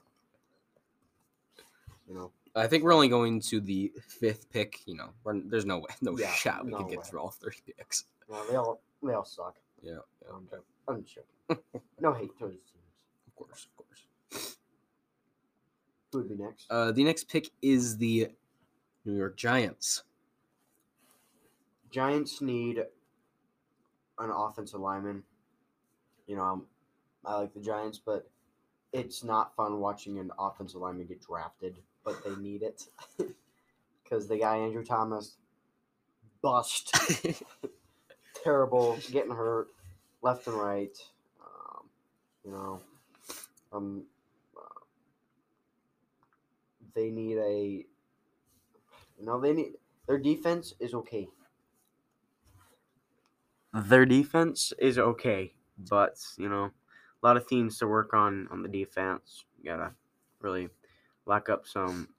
You 2.08 2.14
know, 2.14 2.32
I 2.56 2.66
think 2.68 2.84
we're 2.84 2.92
only 2.94 3.08
going 3.08 3.40
to 3.42 3.60
the 3.60 3.92
fifth 4.06 4.50
pick. 4.50 4.80
You 4.86 4.96
know, 4.96 5.10
there's 5.46 5.64
no 5.66 5.78
way, 5.78 5.88
no 6.02 6.16
Yeah, 6.18 6.30
shot 6.32 6.64
we 6.64 6.70
no 6.70 6.78
could 6.78 6.88
get 6.90 6.98
way. 7.00 7.04
through 7.04 7.20
all 7.20 7.30
thirty 7.30 7.58
picks. 7.76 8.04
well, 8.28 8.44
they 8.48 8.56
all 8.56 8.80
they 9.02 9.12
all 9.12 9.24
suck. 9.24 9.56
Yeah, 9.82 9.92
yeah, 10.22 10.28
I'm 10.34 10.46
joking. 10.46 10.64
I'm 10.88 11.04
joking. 11.04 11.82
no 12.00 12.12
hate 12.12 12.38
towards 12.38 12.56
teams. 12.56 12.84
of 13.26 13.34
course, 13.34 13.66
of 13.66 13.76
course. 13.76 14.56
Who 16.12 16.18
would 16.18 16.28
be 16.28 16.36
next? 16.42 16.66
Uh, 16.70 16.92
the 16.92 17.02
next 17.04 17.28
pick 17.28 17.50
is 17.60 17.96
the 17.98 18.28
New 19.04 19.16
York 19.16 19.36
Giants. 19.36 20.04
Giants 21.90 22.40
need 22.40 22.78
an 24.18 24.30
offensive 24.30 24.80
lineman. 24.80 25.22
You 26.26 26.36
know, 26.36 26.42
um, 26.42 26.66
I 27.24 27.36
like 27.36 27.52
the 27.54 27.60
Giants, 27.60 27.98
but 28.04 28.28
it's 28.94 29.24
not 29.24 29.54
fun 29.56 29.80
watching 29.80 30.18
an 30.18 30.30
offensive 30.38 30.80
lineman 30.80 31.06
get 31.06 31.20
drafted. 31.20 31.82
But 32.04 32.24
they 32.24 32.36
need 32.36 32.62
it 32.62 32.88
because 34.04 34.28
the 34.28 34.38
guy 34.38 34.58
Andrew 34.58 34.84
Thomas 34.84 35.38
bust 36.42 36.94
terrible, 38.34 38.96
getting 39.10 39.32
hurt 39.32 39.68
left 40.22 40.46
and 40.46 40.56
right. 40.56 40.96
Um, 41.40 41.90
you 42.44 42.50
know, 42.52 42.82
um, 43.72 44.06
uh, 44.56 44.80
they 46.94 47.10
need 47.10 47.38
a. 47.38 47.86
You 49.18 49.26
know, 49.26 49.40
they 49.40 49.52
need 49.52 49.74
their 50.06 50.18
defense 50.18 50.74
is 50.80 50.94
okay. 50.94 51.28
Their 53.74 54.06
defense 54.06 54.72
is 54.78 54.98
okay, 54.98 55.54
but 55.76 56.18
you 56.38 56.48
know, 56.48 56.70
a 57.24 57.26
lot 57.26 57.36
of 57.38 57.46
teams 57.48 57.78
to 57.78 57.86
work 57.86 58.12
on 58.12 58.46
on 58.50 58.62
the 58.62 58.68
defense. 58.68 59.46
You 59.58 59.70
gotta 59.70 59.92
really 60.40 60.68
lock 61.24 61.48
up 61.48 61.66
some 61.66 62.10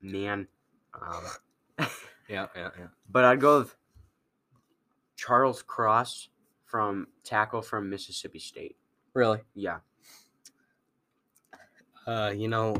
man. 0.00 0.46
Um, 0.94 1.88
yeah, 2.28 2.46
yeah, 2.54 2.70
yeah. 2.78 2.86
but 3.10 3.24
I'd 3.24 3.40
go 3.40 3.58
with 3.60 3.74
Charles 5.16 5.62
Cross 5.62 6.28
from 6.64 7.08
tackle 7.24 7.60
from 7.60 7.90
Mississippi 7.90 8.38
State. 8.38 8.76
Really? 9.14 9.40
Yeah, 9.54 9.80
Uh, 12.06 12.32
you 12.34 12.46
know, 12.46 12.76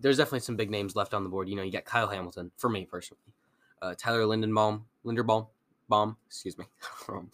there's 0.00 0.18
definitely 0.18 0.40
some 0.40 0.56
big 0.56 0.70
names 0.70 0.94
left 0.94 1.14
on 1.14 1.24
the 1.24 1.30
board. 1.30 1.48
You 1.48 1.56
know, 1.56 1.62
you 1.62 1.72
got 1.72 1.86
Kyle 1.86 2.08
Hamilton 2.08 2.50
for 2.58 2.68
me 2.68 2.84
personally, 2.84 3.32
uh, 3.80 3.94
Tyler 3.96 4.24
Lindenbaum, 4.24 4.82
Linderbaum, 5.04 5.48
bomb, 5.88 6.16
excuse 6.26 6.58
me, 6.58 6.66
um, 7.08 7.30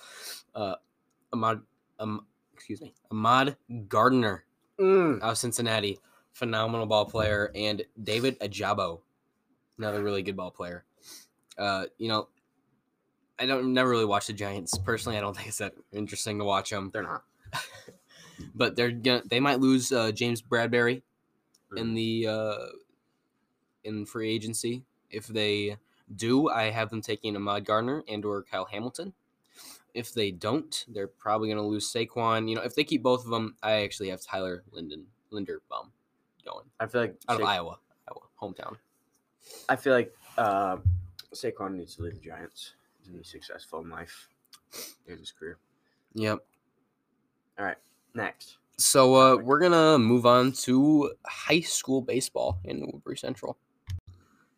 uh, 0.55 0.77
Ahmad, 1.33 1.61
um, 1.99 2.27
excuse 2.57 2.81
me, 2.81 2.95
Ahmad 3.11 3.57
Gardner 3.89 4.45
mm. 4.81 5.23
out 5.23 5.33
of 5.33 5.39
Cincinnati, 5.39 5.99
phenomenal 6.33 6.87
ball 6.87 7.05
player, 7.05 7.51
and 7.55 7.85
David 8.03 8.41
Ojabo, 8.41 9.01
another 9.79 10.03
really 10.03 10.23
good 10.23 10.37
ball 10.37 10.51
player. 10.51 10.85
Uh, 11.59 11.85
you 11.99 12.09
know, 12.09 12.29
I 13.39 13.45
don't 13.45 13.75
never 13.75 13.91
really 13.91 14.07
watch 14.07 14.27
the 14.27 14.33
Giants 14.33 14.79
personally. 14.79 15.19
I 15.19 15.21
don't 15.21 15.35
think 15.37 15.49
it's 15.49 15.59
that 15.59 15.75
interesting 15.93 16.39
to 16.39 16.45
watch 16.45 16.71
them, 16.71 16.91
they're 16.93 17.03
not. 17.03 17.25
but 18.55 18.75
they're 18.75 18.91
gonna 18.91 19.23
they 19.29 19.41
might 19.41 19.61
lose 19.61 19.93
uh, 19.93 20.13
James 20.13 20.41
Bradberry 20.43 21.03
in 21.77 21.89
Mhm. 21.89 21.95
the 21.95 22.27
uh, 22.27 22.67
in 23.85 24.07
free 24.07 24.31
agency. 24.31 24.83
If 25.11 25.27
they 25.27 25.77
do, 26.15 26.49
I 26.49 26.71
have 26.71 26.91
them 26.91 27.03
taking 27.03 27.37
Ahmad 27.37 27.65
Gardner 27.65 28.03
and 28.09 28.25
or 28.25 28.43
Kyle 28.43 28.65
Hamilton. 28.67 29.13
If 29.97 30.13
they 30.13 30.31
don't, 30.31 30.85
they're 30.89 31.07
probably 31.09 31.49
going 31.49 31.59
to 31.59 31.65
lose 31.65 31.91
Saquon. 31.91 32.49
You 32.49 32.57
know, 32.57 32.63
if 32.63 32.75
they 32.75 32.85
keep 32.85 33.03
both 33.03 33.25
of 33.25 33.31
them, 33.31 33.57
I 33.63 33.83
actually 33.83 34.11
have 34.11 34.21
Tyler 34.21 34.63
Linden 34.71 35.07
Linderbaum 35.33 35.91
going 36.45 36.65
I 36.79 36.87
feel 36.87 37.01
like 37.01 37.17
out 37.29 37.41
of 37.41 37.47
Iowa, 37.47 37.79
Iowa 38.09 38.21
hometown. 38.41 38.77
I 39.69 39.77
feel 39.77 39.93
like 39.93 40.15
uh, 40.39 40.77
Saquon 41.35 41.75
needs 41.75 41.97
to 41.97 42.03
leave 42.03 42.15
the 42.15 42.21
Giants 42.21 42.75
to 43.05 43.11
be 43.11 43.23
successful 43.23 43.81
in 43.81 43.91
life 43.91 44.29
in 45.07 45.19
his 45.19 45.33
career. 45.33 45.59
Yep. 46.15 46.45
All 47.59 47.65
right, 47.65 47.77
next, 48.15 48.59
So 48.77 49.15
uh, 49.15 49.37
we're 49.37 49.61
gonna 49.61 49.99
move 49.99 50.27
on 50.27 50.53
to 50.53 51.13
high 51.25 51.61
school 51.61 52.03
baseball 52.03 52.59
in 52.65 52.87
Woodbury 52.93 53.17
Central. 53.17 53.57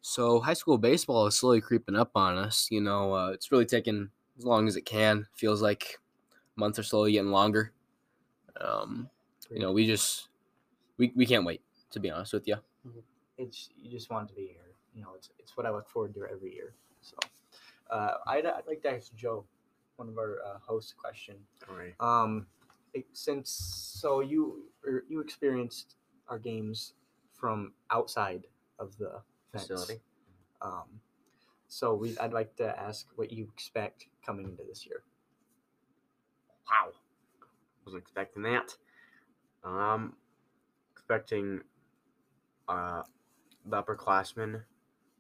So 0.00 0.40
high 0.40 0.54
school 0.54 0.78
baseball 0.78 1.26
is 1.26 1.36
slowly 1.36 1.60
creeping 1.60 1.96
up 1.96 2.10
on 2.14 2.38
us. 2.38 2.68
You 2.70 2.80
know, 2.80 3.12
uh, 3.12 3.30
it's 3.30 3.52
really 3.52 3.66
taking 3.66 4.10
as 4.38 4.44
long 4.44 4.68
as 4.68 4.76
it 4.76 4.84
can. 4.84 5.26
Feels 5.34 5.62
like 5.62 5.98
months 6.56 6.78
are 6.78 6.82
slowly 6.84 7.12
getting 7.12 7.30
longer. 7.30 7.72
Um, 8.60 9.08
you 9.50 9.60
know, 9.60 9.72
we 9.72 9.86
just 9.86 10.28
we, 10.96 11.12
we 11.14 11.26
can't 11.26 11.44
wait 11.44 11.62
to 11.90 12.00
be 12.00 12.10
honest 12.10 12.32
with 12.32 12.46
you. 12.46 12.56
It's 13.36 13.70
you 13.76 13.90
just 13.90 14.10
want 14.10 14.28
to 14.28 14.34
be 14.34 14.46
here. 14.46 14.74
You 14.94 15.02
know, 15.02 15.10
it's 15.16 15.30
it's 15.38 15.56
what 15.56 15.66
I 15.66 15.70
look 15.70 15.88
forward 15.88 16.14
to 16.14 16.26
every 16.30 16.54
year. 16.54 16.74
So, 17.00 17.16
uh, 17.90 18.14
I'd, 18.26 18.46
I'd 18.46 18.66
like 18.66 18.82
to 18.82 18.90
ask 18.90 19.14
Joe, 19.14 19.44
one 19.96 20.08
of 20.08 20.18
our 20.18 20.38
uh, 20.44 20.58
hosts, 20.60 20.92
a 20.92 21.00
question. 21.00 21.36
all 21.68 21.76
right. 21.76 21.94
Um, 22.00 22.46
it, 22.94 23.06
since 23.12 23.50
so 24.00 24.20
you 24.20 24.64
you 25.08 25.20
experienced 25.20 25.96
our 26.28 26.38
games 26.38 26.94
from 27.32 27.72
outside 27.90 28.44
of 28.78 28.96
the 28.98 29.20
fence. 29.52 29.68
Facility. 29.68 30.00
Um, 30.60 31.00
so 31.68 31.94
we 31.94 32.18
I'd 32.18 32.32
like 32.32 32.56
to 32.56 32.78
ask 32.78 33.06
what 33.16 33.32
you 33.32 33.48
expect 33.52 34.06
coming 34.24 34.46
into 34.48 34.62
this 34.68 34.86
year. 34.86 35.02
Wow, 36.70 36.92
was 37.84 37.94
expecting 37.94 38.42
that. 38.42 38.76
Um, 39.64 40.14
expecting 40.92 41.60
uh, 42.68 43.02
the 43.66 43.82
upperclassmen 43.82 44.62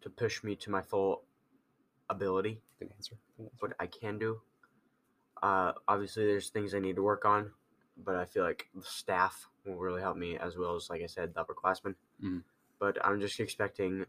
to 0.02 0.10
push 0.10 0.42
me 0.44 0.54
to 0.56 0.70
my 0.70 0.82
full 0.82 1.24
ability. 2.10 2.60
Good 2.78 2.90
answer. 2.96 3.16
what 3.60 3.72
I 3.80 3.86
can 3.86 4.18
do. 4.18 4.40
Uh, 5.42 5.72
obviously, 5.86 6.26
there's 6.26 6.50
things 6.50 6.74
I 6.74 6.78
need 6.78 6.96
to 6.96 7.02
work 7.02 7.24
on, 7.24 7.50
but 8.04 8.16
I 8.16 8.24
feel 8.24 8.42
like 8.42 8.68
the 8.74 8.82
staff 8.82 9.48
will 9.64 9.76
really 9.76 10.00
help 10.00 10.16
me 10.16 10.36
as 10.36 10.56
well 10.56 10.74
as, 10.74 10.90
like 10.90 11.02
I 11.02 11.06
said, 11.06 11.34
the 11.34 11.44
upperclassmen. 11.44 11.94
Mhm. 12.22 12.42
But 12.78 13.04
I'm 13.04 13.20
just 13.20 13.38
expecting 13.40 14.06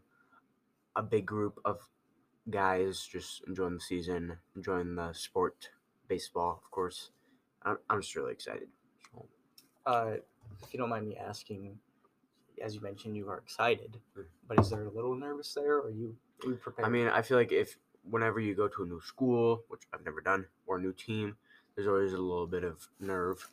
a 0.96 1.02
big 1.02 1.26
group 1.26 1.60
of 1.64 1.88
guys 2.50 3.06
just 3.10 3.42
enjoying 3.46 3.74
the 3.74 3.80
season, 3.80 4.36
enjoying 4.56 4.94
the 4.94 5.12
sport, 5.12 5.70
baseball, 6.08 6.60
of 6.64 6.70
course. 6.70 7.10
I'm, 7.62 7.78
I'm 7.88 8.00
just 8.00 8.14
really 8.16 8.32
excited. 8.32 8.68
So, 9.12 9.26
Uh, 9.86 10.16
if 10.62 10.72
you 10.72 10.78
don't 10.78 10.88
mind 10.88 11.06
me 11.08 11.16
asking, 11.16 11.78
as 12.62 12.74
you 12.74 12.80
mentioned, 12.80 13.16
you 13.16 13.28
are 13.28 13.38
excited, 13.38 14.00
Mm. 14.16 14.26
but 14.48 14.58
is 14.60 14.70
there 14.70 14.84
a 14.84 14.90
little 14.90 15.14
nervous 15.14 15.54
there? 15.54 15.78
Or 15.78 15.86
are 15.86 15.90
you 15.90 16.16
are 16.44 16.50
you 16.50 16.56
prepared? 16.56 16.86
I 16.86 16.90
mean, 16.90 17.06
I 17.08 17.22
feel 17.22 17.36
like 17.36 17.52
if 17.52 17.76
whenever 18.02 18.40
you 18.40 18.54
go 18.54 18.68
to 18.68 18.82
a 18.82 18.86
new 18.86 19.00
school, 19.00 19.64
which 19.68 19.82
I've 19.92 20.04
never 20.04 20.20
done, 20.20 20.46
or 20.66 20.76
a 20.76 20.80
new 20.80 20.92
team, 20.92 21.36
there's 21.74 21.86
always 21.86 22.12
a 22.12 22.18
little 22.18 22.46
bit 22.46 22.64
of 22.64 22.88
nerve. 22.98 23.50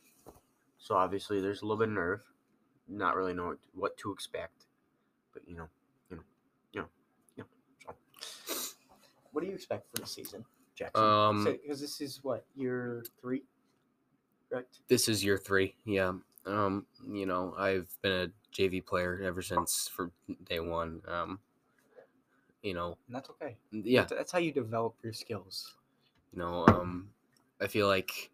So 0.77 0.95
obviously, 0.95 1.41
there's 1.41 1.61
a 1.61 1.65
little 1.65 1.77
bit 1.77 1.89
of 1.89 1.93
nerve, 1.95 2.23
not 2.87 3.15
really 3.15 3.33
knowing 3.33 3.57
what 3.73 3.97
to 3.97 4.11
expect. 4.11 4.65
But 5.33 5.47
you 5.47 5.55
know, 5.57 5.69
what 9.37 9.43
do 9.43 9.49
you 9.49 9.53
expect 9.55 9.85
for 9.93 10.01
the 10.01 10.07
season, 10.07 10.43
Jackson? 10.73 11.03
Um, 11.03 11.43
Because 11.43 11.79
this 11.79 12.01
is 12.01 12.21
what 12.23 12.43
year 12.55 13.05
three, 13.21 13.43
correct? 14.49 14.79
this 14.87 15.07
is 15.07 15.23
year 15.23 15.37
three. 15.37 15.75
Yeah. 15.85 16.13
Um, 16.47 16.87
you 17.07 17.27
know, 17.27 17.53
I've 17.55 17.87
been 18.01 18.11
a 18.11 18.27
JV 18.51 18.83
player 18.83 19.21
ever 19.23 19.43
since 19.43 19.87
for 19.87 20.09
day 20.45 20.59
one. 20.59 21.03
Um, 21.07 21.37
you 22.63 22.73
know, 22.73 22.97
And 23.05 23.15
that's 23.15 23.29
okay. 23.29 23.57
yeah, 23.71 24.01
That's, 24.01 24.13
that's 24.13 24.31
how 24.31 24.39
you 24.39 24.51
develop 24.51 24.95
your 25.03 25.13
skills. 25.13 25.75
you 26.33 26.39
know, 26.39 26.65
um, 26.69 27.09
I 27.61 27.67
feel 27.67 27.85
like 27.85 28.31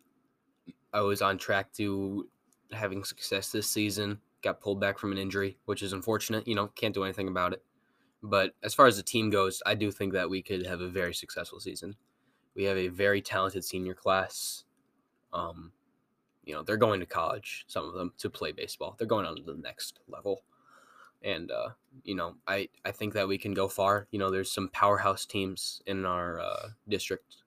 I 0.94 1.02
was 1.02 1.22
on 1.22 1.38
track 1.38 1.74
to 1.74 2.30
having 2.72 3.04
success 3.04 3.52
this 3.52 3.70
season. 3.70 4.22
Got 4.42 4.62
pulled 4.62 4.80
back 4.80 4.98
from 4.98 5.12
an 5.12 5.18
injury, 5.18 5.58
which 5.66 5.84
is 5.84 5.92
unfortunate. 5.92 6.48
You 6.48 6.56
know, 6.56 6.68
can't 6.68 6.94
do 6.94 7.04
anything 7.04 7.28
about 7.28 7.52
it. 7.52 7.62
But 8.24 8.56
as 8.64 8.74
far 8.74 8.88
as 8.88 8.96
the 8.96 9.04
team 9.04 9.30
goes, 9.30 9.62
I 9.66 9.76
do 9.76 9.92
think 9.92 10.14
that 10.14 10.30
we 10.30 10.42
could 10.42 10.66
have 10.66 10.80
a 10.80 10.88
very 10.88 11.14
successful 11.14 11.60
season. 11.60 11.96
We 12.56 12.64
have 12.64 12.78
a 12.78 12.88
very 12.88 13.22
talented 13.22 13.66
senior 13.66 13.94
class. 13.94 14.64
Um, 15.34 15.74
you 16.46 16.54
know, 16.54 16.64
they're 16.64 16.78
going 16.78 17.02
to 17.02 17.06
college, 17.06 17.66
some 17.68 17.86
of 17.86 17.94
them, 17.94 18.14
to 18.20 18.30
play 18.30 18.54
baseball. 18.54 18.96
They're 18.98 19.08
going 19.08 19.26
on 19.26 19.36
to 19.36 19.44
the 19.44 19.56
next 19.56 20.00
level. 20.08 20.44
And 21.22 21.52
uh, 21.52 21.70
you 22.04 22.16
know, 22.16 22.36
I, 22.48 22.70
I 22.86 22.92
think 22.92 23.14
that 23.14 23.28
we 23.28 23.38
can 23.38 23.54
go 23.54 23.68
far. 23.68 24.08
You 24.12 24.20
know, 24.20 24.32
there's 24.32 24.52
some 24.52 24.70
powerhouse 24.70 25.26
teams 25.26 25.82
in 25.86 26.06
our 26.06 26.40
uh, 26.40 26.70
district, 26.88 27.38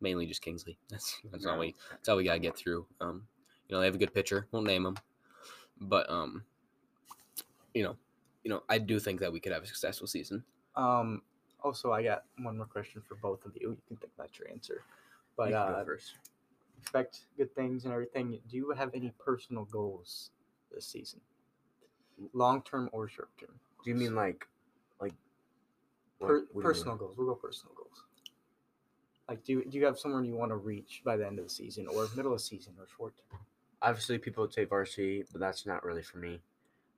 mainly 0.00 0.26
just 0.26 0.42
Kingsley. 0.42 0.76
That's 0.90 1.20
that's 1.30 1.46
all 1.46 1.58
we 1.58 1.74
that's 1.90 2.08
all 2.08 2.16
we 2.16 2.24
gotta 2.24 2.40
get 2.40 2.56
through. 2.56 2.86
Um, 3.00 3.24
you 3.68 3.74
know, 3.74 3.80
they 3.80 3.86
have 3.86 3.94
a 3.94 3.98
good 3.98 4.14
pitcher. 4.14 4.48
Won't 4.50 4.66
name 4.66 4.84
him, 4.84 4.96
but 5.80 6.10
um, 6.10 6.42
you 7.74 7.84
know, 7.84 7.96
you 8.44 8.50
know, 8.50 8.62
I 8.68 8.78
do 8.78 8.98
think 8.98 9.20
that 9.20 9.32
we 9.32 9.40
could 9.40 9.52
have 9.52 9.62
a 9.62 9.66
successful 9.66 10.06
season. 10.06 10.44
Um, 10.76 11.22
also, 11.62 11.92
I 11.92 12.02
got 12.02 12.24
one 12.38 12.56
more 12.56 12.66
question 12.66 13.02
for 13.06 13.14
both 13.16 13.44
of 13.44 13.52
you. 13.54 13.70
You 13.70 13.78
can 13.88 13.96
think 13.96 14.12
about 14.16 14.38
your 14.38 14.48
answer. 14.48 14.82
But 15.36 15.48
You 15.48 15.54
can 15.54 15.68
go 15.68 15.74
uh, 15.74 15.84
first. 15.84 16.14
expect 16.80 17.20
good 17.36 17.54
things 17.54 17.84
and 17.84 17.92
everything. 17.92 18.38
Do 18.50 18.56
you 18.56 18.70
have 18.72 18.90
any 18.94 19.12
personal 19.24 19.64
goals 19.64 20.30
this 20.74 20.86
season? 20.86 21.20
Long 22.32 22.62
term 22.62 22.88
or 22.92 23.08
short 23.08 23.30
term? 23.38 23.54
Do 23.84 23.90
you 23.90 23.96
mean 23.96 24.14
like, 24.14 24.46
like, 25.00 25.14
per- 26.20 26.46
what 26.52 26.54
mean? 26.54 26.62
personal 26.62 26.96
goals? 26.96 27.16
We'll 27.16 27.28
go 27.28 27.34
personal 27.34 27.74
goals. 27.74 28.04
Like, 29.28 29.44
do 29.44 29.52
you, 29.52 29.64
do 29.64 29.78
you 29.78 29.84
have 29.86 29.98
someone 29.98 30.24
you 30.24 30.34
want 30.34 30.50
to 30.50 30.56
reach 30.56 31.02
by 31.04 31.16
the 31.16 31.26
end 31.26 31.38
of 31.38 31.46
the 31.46 31.50
season, 31.50 31.86
or 31.86 32.08
middle 32.14 32.32
of 32.32 32.38
the 32.38 32.44
season, 32.44 32.74
or 32.78 32.86
short 32.96 33.14
term? 33.16 33.40
Obviously, 33.80 34.18
people 34.18 34.42
would 34.42 34.52
say 34.52 34.64
varsity, 34.64 35.24
but 35.32 35.40
that's 35.40 35.64
not 35.64 35.84
really 35.84 36.02
for 36.02 36.18
me. 36.18 36.40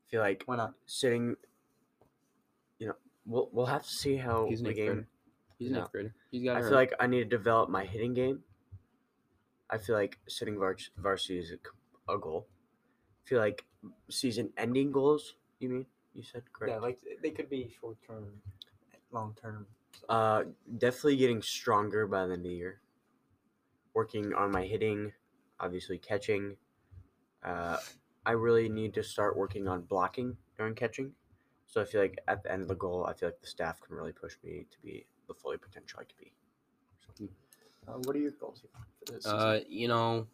I 0.06 0.10
feel 0.10 0.20
like 0.20 0.42
Why 0.46 0.56
not? 0.56 0.74
sitting. 0.86 1.36
You 2.78 2.88
know, 2.88 2.94
we'll 3.26 3.48
we'll 3.52 3.66
have 3.66 3.82
to 3.82 3.88
see 3.88 4.16
how 4.16 4.46
He's 4.48 4.60
an 4.60 4.64
the 4.64 4.70
eighth 4.70 4.76
game. 4.76 4.86
grader. 4.86 5.08
He's 5.58 5.68
an 5.68 5.74
No. 5.74 5.80
eighth 5.82 5.92
grader. 5.92 6.14
He's 6.30 6.44
got. 6.44 6.56
I 6.56 6.60
feel 6.62 6.72
like 6.72 6.92
I 7.00 7.06
need 7.06 7.18
to 7.20 7.24
develop 7.36 7.70
my 7.70 7.84
hitting 7.84 8.14
game. 8.14 8.42
I 9.70 9.78
feel 9.78 9.96
like 9.96 10.18
sitting 10.28 10.58
vars- 10.58 10.90
varsity 10.98 11.38
is 11.38 11.50
a, 11.50 11.54
c- 11.56 11.60
a 12.08 12.18
goal. 12.18 12.46
I 13.24 13.28
feel 13.28 13.38
like 13.38 13.64
season-ending 14.10 14.92
goals. 14.92 15.34
You 15.58 15.68
mean 15.70 15.86
you 16.12 16.22
said 16.22 16.42
correct? 16.52 16.72
Yeah, 16.74 16.78
like 16.80 16.98
they 17.22 17.30
could 17.30 17.48
be 17.48 17.74
short 17.80 17.96
term, 18.06 18.26
long 19.10 19.34
term. 19.40 19.66
Uh, 20.08 20.44
definitely 20.78 21.16
getting 21.16 21.40
stronger 21.40 22.06
by 22.06 22.26
the 22.26 22.34
end 22.34 22.44
of 22.44 22.50
the 22.50 22.54
year. 22.54 22.80
Working 23.94 24.34
on 24.34 24.50
my 24.50 24.64
hitting, 24.64 25.12
obviously 25.60 25.98
catching. 25.98 26.56
Uh, 27.42 27.78
I 28.26 28.32
really 28.32 28.68
need 28.68 28.94
to 28.94 29.02
start 29.02 29.36
working 29.36 29.68
on 29.68 29.82
blocking 29.82 30.36
during 30.56 30.74
catching. 30.74 31.12
So 31.66 31.80
I 31.80 31.84
feel 31.84 32.00
like 32.00 32.18
at 32.28 32.42
the 32.42 32.52
end 32.52 32.62
of 32.62 32.68
the 32.68 32.74
goal, 32.74 33.06
I 33.06 33.14
feel 33.14 33.28
like 33.28 33.40
the 33.40 33.46
staff 33.46 33.80
can 33.80 33.96
really 33.96 34.12
push 34.12 34.34
me 34.44 34.66
to 34.70 34.78
be 34.82 35.06
the 35.28 35.34
fully 35.34 35.56
potential 35.56 36.00
I 36.00 36.04
could 36.04 36.18
be. 36.18 36.32
Uh, 37.86 37.98
what 38.04 38.16
are 38.16 38.18
your 38.18 38.30
goals 38.32 38.62
for 38.62 39.12
this? 39.12 39.26
Uh, 39.26 39.60
you 39.68 39.88
know, 39.88 40.26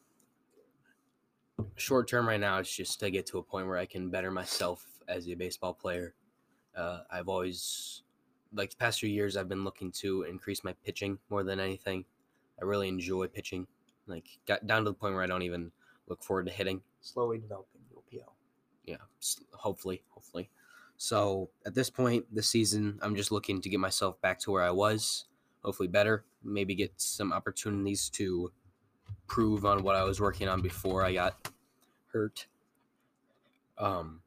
short 1.76 2.08
term 2.08 2.28
right 2.28 2.40
now, 2.40 2.58
it's 2.58 2.74
just 2.74 3.00
to 3.00 3.10
get 3.10 3.26
to 3.26 3.38
a 3.38 3.42
point 3.42 3.66
where 3.66 3.76
I 3.76 3.86
can 3.86 4.10
better 4.10 4.30
myself 4.30 4.86
as 5.08 5.28
a 5.28 5.34
baseball 5.34 5.74
player. 5.74 6.14
Uh, 6.76 7.00
I've 7.10 7.28
always, 7.28 8.02
like 8.54 8.70
the 8.70 8.76
past 8.76 9.00
few 9.00 9.08
years, 9.08 9.36
I've 9.36 9.48
been 9.48 9.64
looking 9.64 9.90
to 9.92 10.22
increase 10.22 10.62
my 10.62 10.74
pitching 10.84 11.18
more 11.28 11.42
than 11.42 11.58
anything. 11.58 12.04
I 12.60 12.64
really 12.64 12.88
enjoy 12.88 13.26
pitching. 13.26 13.66
Like, 14.06 14.28
got 14.46 14.66
down 14.66 14.84
to 14.84 14.90
the 14.90 14.94
point 14.94 15.14
where 15.14 15.22
I 15.22 15.26
don't 15.26 15.42
even 15.42 15.72
look 16.08 16.22
forward 16.22 16.46
to 16.46 16.52
hitting. 16.52 16.82
Slowly 17.00 17.38
developing 17.38 17.80
your 17.90 18.02
PL. 18.10 18.34
Yeah, 18.84 18.96
hopefully, 19.52 20.02
hopefully. 20.10 20.50
So 20.96 21.50
at 21.64 21.74
this 21.74 21.88
point, 21.88 22.26
this 22.30 22.48
season, 22.48 22.98
I'm 23.02 23.16
just 23.16 23.32
looking 23.32 23.62
to 23.62 23.68
get 23.68 23.80
myself 23.80 24.20
back 24.20 24.38
to 24.40 24.50
where 24.50 24.62
I 24.62 24.70
was, 24.70 25.24
hopefully 25.62 25.88
better. 25.88 26.24
Maybe 26.44 26.74
get 26.74 26.92
some 26.96 27.32
opportunities 27.32 28.10
to 28.10 28.52
prove 29.26 29.64
on 29.64 29.82
what 29.82 29.96
I 29.96 30.04
was 30.04 30.20
working 30.20 30.48
on 30.48 30.60
before 30.60 31.04
I 31.04 31.14
got 31.14 31.48
hurt. 32.12 32.46
Um, 33.78 34.20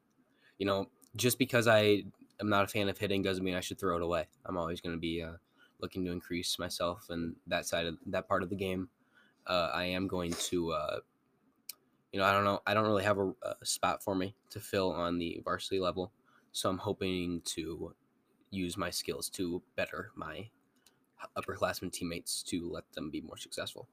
you 0.58 0.66
know, 0.66 0.88
just 1.14 1.38
because 1.38 1.68
I 1.68 2.04
am 2.40 2.48
not 2.48 2.64
a 2.64 2.68
fan 2.68 2.88
of 2.88 2.98
hitting 2.98 3.22
doesn't 3.22 3.44
mean 3.44 3.54
I 3.54 3.60
should 3.60 3.78
throw 3.78 3.96
it 3.96 4.02
away. 4.02 4.26
I'm 4.44 4.56
always 4.56 4.80
going 4.80 4.94
to 4.94 5.00
be 5.00 5.22
uh, 5.22 5.34
looking 5.80 6.04
to 6.06 6.10
increase 6.10 6.58
myself 6.58 7.06
and 7.10 7.36
that 7.46 7.66
side 7.66 7.86
of 7.86 7.96
that 8.06 8.28
part 8.28 8.42
of 8.42 8.50
the 8.50 8.56
game. 8.56 8.88
Uh, 9.46 9.70
I 9.72 9.84
am 9.84 10.08
going 10.08 10.32
to 10.32 10.72
uh, 10.72 10.96
you 12.14 12.20
know, 12.20 12.26
I 12.26 12.32
don't 12.32 12.44
know. 12.44 12.60
I 12.64 12.74
don't 12.74 12.86
really 12.86 13.02
have 13.02 13.18
a, 13.18 13.32
a 13.42 13.66
spot 13.66 14.00
for 14.00 14.14
me 14.14 14.36
to 14.50 14.60
fill 14.60 14.92
on 14.92 15.18
the 15.18 15.40
varsity 15.42 15.80
level, 15.80 16.12
so 16.52 16.70
I'm 16.70 16.78
hoping 16.78 17.42
to 17.46 17.92
use 18.52 18.76
my 18.76 18.88
skills 18.88 19.28
to 19.30 19.60
better 19.74 20.12
my 20.14 20.48
upperclassmen 21.36 21.90
teammates 21.90 22.44
to 22.44 22.70
let 22.70 22.84
them 22.92 23.10
be 23.10 23.20
more 23.20 23.36
successful. 23.36 23.88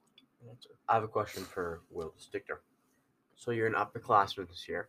I 0.88 0.94
have 0.94 1.02
a 1.02 1.08
question 1.08 1.42
for 1.42 1.80
Will 1.90 2.14
Stickter. 2.16 2.60
So 3.34 3.50
you're 3.50 3.66
an 3.66 3.74
upperclassman 3.74 4.48
this 4.48 4.68
year. 4.68 4.88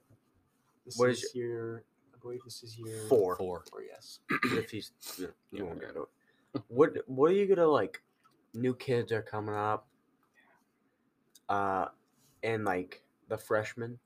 This 0.86 1.00
What 1.00 1.10
is 1.10 1.24
is 1.24 1.34
your, 1.34 1.84
I 2.13 2.19
believe 2.22 2.41
this 2.46 2.62
is 2.62 2.78
your 2.78 3.00
Four. 3.08 3.36
Four. 3.36 3.63
Four, 3.67 3.82
yes. 3.82 4.19
if 4.43 4.69
he's 4.69 4.91
you, 5.17 5.24
know, 5.26 5.34
you 5.52 5.58
Yeah, 5.58 5.63
won't 5.63 5.82
yeah. 5.82 5.88
get 5.88 5.96
it. 5.96 6.62
What 6.67 7.10
what 7.10 7.32
are 7.32 7.34
you 7.34 7.48
gonna 7.48 7.65
like? 7.65 8.00
New 8.54 8.76
kids 8.76 9.12
are 9.12 9.24
coming 9.24 9.56
up. 9.56 9.88
Uh, 11.50 11.88
and 12.43 12.63
like 12.63 13.04
the 13.34 13.38
freshmen 13.43 14.00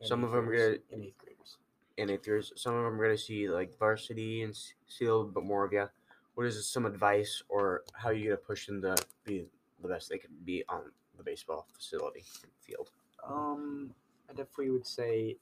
And 0.00 0.08
Some 0.08 0.22
of 0.22 0.30
them 0.30 0.44
are 0.44 0.46
graders 0.46 0.78
gonna- 0.78 0.94
and 0.94 1.04
eighth 1.04 1.18
graders. 1.18 1.56
and 1.98 2.10
eighth 2.10 2.26
years, 2.26 2.52
some 2.54 2.74
of 2.76 2.84
them 2.84 3.00
are 3.00 3.04
gonna 3.04 3.18
see 3.18 3.48
like 3.50 3.76
varsity 3.78 4.42
and 4.42 4.54
see 4.54 5.06
a 5.06 5.08
little 5.12 5.24
bit 5.32 5.42
more 5.42 5.64
of 5.64 5.72
you. 5.72 5.88
What 6.34 6.46
is 6.46 6.64
some 6.70 6.86
advice 6.86 7.42
or 7.48 7.82
how 7.94 8.10
are 8.10 8.12
you 8.12 8.26
gonna 8.28 8.36
push 8.36 8.66
them 8.68 8.80
to 8.82 8.94
be 9.24 9.48
the 9.80 9.88
best 9.88 10.08
they 10.08 10.18
can 10.18 10.30
be 10.44 10.62
on 10.68 10.92
the 11.16 11.24
baseball 11.24 11.66
facility 11.74 12.22
and 12.44 12.52
field? 12.60 12.92
Um, 13.24 13.92
I 14.28 14.34
definitely 14.34 14.70
would 14.70 14.86
say 14.86 15.36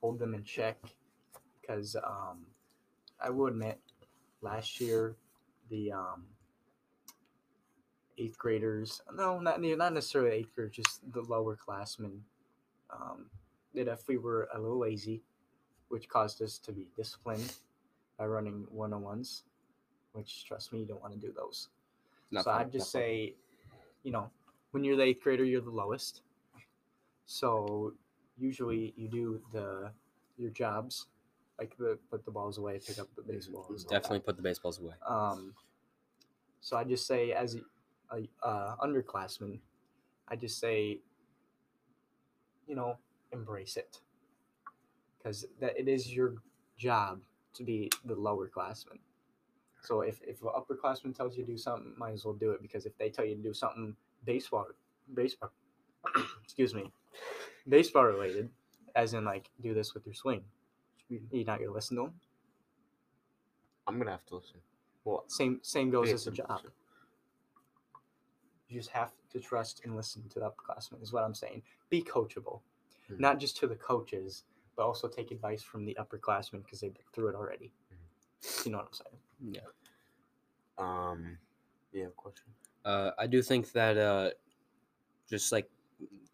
hold 0.00 0.18
them 0.18 0.34
in 0.34 0.42
check 0.42 0.78
because 1.60 1.94
um, 1.94 2.44
I 3.20 3.30
will 3.30 3.46
admit 3.46 3.78
last 4.40 4.80
year 4.80 5.14
the 5.68 5.92
um, 5.92 6.26
eighth 8.18 8.38
graders 8.38 9.00
no 9.14 9.38
not 9.38 9.60
not 9.60 9.92
necessarily 9.92 10.30
eighth 10.36 10.54
graders 10.54 10.76
just 10.76 11.12
the 11.12 11.22
lower 11.22 11.56
classmen 11.56 12.22
um, 12.90 13.26
that 13.74 13.88
if 13.88 14.06
we 14.08 14.18
were 14.18 14.48
a 14.54 14.58
little 14.58 14.78
lazy 14.78 15.22
which 15.88 16.08
caused 16.08 16.42
us 16.42 16.58
to 16.58 16.72
be 16.72 16.86
disciplined 16.96 17.54
by 18.18 18.26
running 18.26 18.66
one-on-ones 18.70 19.44
which 20.12 20.44
trust 20.44 20.72
me 20.72 20.80
you 20.80 20.86
don't 20.86 21.00
want 21.00 21.12
to 21.14 21.18
do 21.18 21.32
those 21.34 21.68
Not 22.30 22.44
so 22.44 22.50
fun, 22.50 22.60
I'd 22.60 22.72
just 22.72 22.94
not 22.94 23.00
fun. 23.00 23.08
say, 23.08 23.34
you 24.02 24.12
know, 24.12 24.30
when 24.72 24.84
you're 24.84 24.96
the 24.96 25.04
eighth 25.04 25.22
grader, 25.22 25.44
you're 25.44 25.60
the 25.60 25.70
lowest. 25.70 26.22
So 27.26 27.94
usually 28.38 28.92
you 28.96 29.08
do 29.08 29.40
the 29.52 29.90
your 30.36 30.50
jobs, 30.50 31.06
like 31.58 31.76
the 31.78 31.98
put 32.10 32.24
the 32.24 32.30
balls 32.30 32.58
away, 32.58 32.80
pick 32.84 32.98
up 32.98 33.08
the 33.16 33.22
baseballs. 33.22 33.84
definitely 33.84 34.20
put 34.20 34.36
the 34.36 34.42
baseballs 34.42 34.78
away. 34.80 34.94
Um, 35.06 35.54
so 36.60 36.76
I 36.76 36.84
just 36.84 37.06
say 37.06 37.32
as 37.32 37.56
a, 38.12 38.46
a 38.46 38.48
uh, 38.48 38.76
underclassman, 38.84 39.58
I 40.28 40.36
just 40.36 40.58
say, 40.58 41.00
you 42.66 42.76
know, 42.76 42.96
embrace 43.32 43.76
it, 43.76 43.98
because 45.18 45.46
that 45.60 45.78
it 45.78 45.88
is 45.88 46.12
your 46.12 46.34
job 46.78 47.20
to 47.54 47.64
be 47.64 47.90
the 48.04 48.14
lower 48.14 48.48
classman. 48.48 48.98
So 49.82 50.02
if 50.02 50.20
if 50.22 50.40
an 50.42 50.48
upperclassman 50.48 51.16
tells 51.16 51.36
you 51.36 51.44
to 51.44 51.50
do 51.50 51.58
something, 51.58 51.92
might 51.96 52.12
as 52.12 52.24
well 52.24 52.34
do 52.34 52.52
it 52.52 52.62
because 52.62 52.86
if 52.86 52.96
they 52.98 53.10
tell 53.10 53.24
you 53.24 53.34
to 53.34 53.42
do 53.42 53.52
something 53.52 53.96
baseball, 54.24 54.66
baseball, 55.12 55.50
excuse 56.44 56.74
me, 56.74 56.92
baseball 57.68 58.04
related, 58.04 58.48
as 58.94 59.14
in 59.14 59.24
like 59.24 59.50
do 59.60 59.74
this 59.74 59.94
with 59.94 60.06
your 60.06 60.14
swing, 60.14 60.42
you're 61.08 61.44
not 61.44 61.58
gonna 61.58 61.72
listen 61.72 61.96
to 61.96 62.04
them. 62.04 62.14
I'm 63.86 63.98
gonna 63.98 64.12
have 64.12 64.24
to 64.26 64.36
listen. 64.36 64.60
Well, 65.04 65.24
Same 65.26 65.58
same 65.62 65.90
goes 65.90 66.12
as 66.12 66.26
a 66.28 66.30
job. 66.30 66.60
You 68.72 68.80
just 68.80 68.90
have 68.90 69.12
to 69.30 69.38
trust 69.38 69.82
and 69.84 69.94
listen 69.94 70.26
to 70.30 70.40
the 70.40 70.50
upperclassmen. 70.50 71.02
Is 71.02 71.12
what 71.12 71.24
I'm 71.24 71.34
saying. 71.34 71.62
Be 71.90 72.02
coachable, 72.02 72.62
Mhm. 73.10 73.18
not 73.18 73.38
just 73.38 73.56
to 73.58 73.66
the 73.66 73.76
coaches, 73.76 74.44
but 74.76 74.86
also 74.86 75.08
take 75.08 75.30
advice 75.30 75.62
from 75.62 75.84
the 75.84 75.94
upperclassmen 76.00 76.64
because 76.64 76.80
they've 76.80 76.94
been 76.94 77.04
through 77.12 77.28
it 77.28 77.34
already. 77.34 77.72
You 78.64 78.72
know 78.72 78.78
what 78.78 78.86
I'm 78.86 78.92
saying? 78.94 79.18
Yeah. 79.52 79.68
Um, 80.78 81.38
Yeah, 81.92 82.06
question. 82.16 82.54
Uh, 82.86 83.10
I 83.18 83.26
do 83.26 83.42
think 83.42 83.70
that 83.72 83.98
uh, 83.98 84.30
just 85.28 85.52
like 85.52 85.70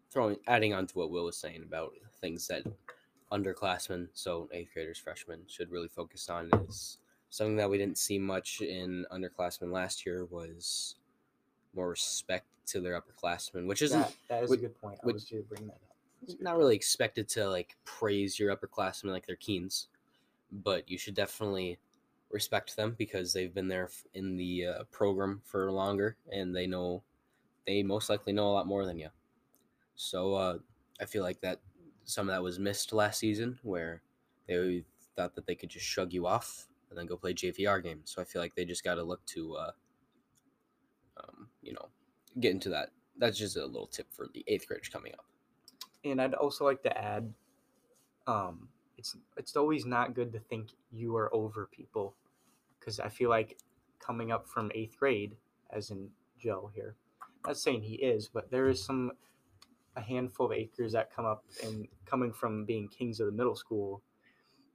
throwing 0.09 0.37
adding 0.47 0.73
on 0.73 0.87
to 0.87 0.97
what 0.97 1.11
Will 1.11 1.25
was 1.25 1.35
saying 1.37 1.63
about 1.63 1.93
things 2.21 2.47
that 2.47 2.63
underclassmen, 3.31 4.07
so 4.13 4.47
eighth 4.53 4.73
graders, 4.73 4.97
freshmen, 4.97 5.45
should 5.47 5.69
really 5.69 5.89
focus 5.89 6.29
on 6.29 6.49
is 6.69 6.99
something 7.29 7.57
that 7.57 7.69
we 7.69 7.77
didn't 7.77 7.97
see 7.97 8.17
much 8.17 8.61
in 8.61 9.05
underclassmen 9.11 9.71
last 9.71 10.05
year 10.05 10.23
was 10.25 10.95
more 11.75 11.89
respect 11.89 12.45
to 12.67 12.81
their 12.81 12.99
upperclassmen, 12.99 13.65
which 13.67 13.81
isn't 13.81 13.99
That, 13.99 14.15
that 14.27 14.43
is 14.43 14.49
would- 14.49 14.59
a 14.59 14.61
good 14.63 14.79
point. 14.81 14.99
I 15.01 15.05
would- 15.05 15.15
was 15.15 15.25
to 15.25 15.41
bring 15.43 15.67
that 15.67 15.73
up. 15.73 15.95
That's 16.21 16.39
not 16.41 16.57
really 16.57 16.75
expected 16.75 17.29
to 17.29 17.47
like 17.49 17.77
praise 17.85 18.37
your 18.37 18.55
upperclassmen 18.55 19.05
like 19.11 19.25
they're 19.25 19.35
keens, 19.37 19.87
but 20.51 20.89
you 20.89 20.97
should 20.97 21.13
definitely 21.15 21.79
respect 22.29 22.75
them 22.75 22.93
because 22.97 23.33
they've 23.33 23.53
been 23.53 23.67
there 23.69 23.89
in 24.13 24.35
the 24.35 24.65
uh, 24.67 24.83
program 24.91 25.41
for 25.45 25.71
longer 25.71 26.17
and 26.31 26.55
they 26.55 26.67
know 26.67 27.01
they 27.65 27.81
most 27.83 28.09
likely 28.09 28.33
know 28.33 28.49
a 28.49 28.53
lot 28.53 28.67
more 28.67 28.85
than 28.85 28.97
you. 28.99 29.09
So 29.95 30.33
uh, 30.35 30.59
I 30.99 31.05
feel 31.05 31.23
like 31.23 31.39
that 31.41 31.59
some 32.03 32.27
of 32.29 32.33
that 32.35 32.43
was 32.43 32.59
missed 32.59 32.91
last 32.93 33.19
season 33.19 33.57
where 33.63 34.01
they 34.47 34.83
thought 35.15 35.35
that 35.35 35.45
they 35.45 35.55
could 35.55 35.69
just 35.69 35.85
shrug 35.85 36.11
you 36.13 36.27
off 36.27 36.67
and 36.89 36.97
then 36.97 37.05
go 37.05 37.15
play 37.17 37.33
JVR 37.33 37.79
games. 37.81 38.11
So 38.11 38.21
I 38.21 38.25
feel 38.25 38.41
like 38.41 38.55
they 38.55 38.65
just 38.65 38.83
got 38.83 38.95
to 38.95 39.03
look 39.03 39.23
to, 39.27 39.55
uh, 39.55 39.71
um, 41.17 41.49
you 41.69 41.75
know, 41.75 41.87
get 42.39 42.51
into 42.51 42.69
that. 42.69 42.89
That's 43.17 43.37
just 43.37 43.55
a 43.57 43.65
little 43.65 43.87
tip 43.87 44.07
for 44.11 44.27
the 44.33 44.43
eighth 44.47 44.67
graders 44.67 44.89
coming 44.89 45.13
up. 45.13 45.25
And 46.03 46.19
I'd 46.19 46.33
also 46.33 46.65
like 46.65 46.81
to 46.83 46.97
add, 46.97 47.31
um, 48.25 48.69
it's 48.97 49.15
it's 49.37 49.55
always 49.55 49.85
not 49.85 50.15
good 50.15 50.33
to 50.33 50.39
think 50.39 50.69
you 50.91 51.15
are 51.15 51.33
over 51.33 51.69
people, 51.71 52.15
because 52.79 52.99
I 52.99 53.09
feel 53.09 53.29
like 53.29 53.59
coming 53.99 54.31
up 54.31 54.47
from 54.47 54.71
eighth 54.73 54.97
grade, 54.97 55.35
as 55.69 55.91
in 55.91 56.09
Joe 56.39 56.71
here, 56.73 56.95
not 57.45 57.57
saying 57.57 57.83
he 57.83 57.95
is, 57.95 58.29
but 58.33 58.49
there 58.49 58.69
is 58.69 58.83
some 58.83 59.11
a 59.95 60.01
handful 60.01 60.45
of 60.47 60.51
graders 60.51 60.93
that 60.93 61.13
come 61.13 61.25
up 61.25 61.43
and 61.63 61.87
coming 62.05 62.31
from 62.31 62.65
being 62.65 62.87
kings 62.87 63.19
of 63.19 63.25
the 63.25 63.31
middle 63.31 63.55
school, 63.55 64.01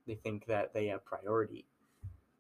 they 0.07 0.15
think 0.15 0.47
that 0.47 0.73
they 0.75 0.87
have 0.87 1.05
priority, 1.05 1.65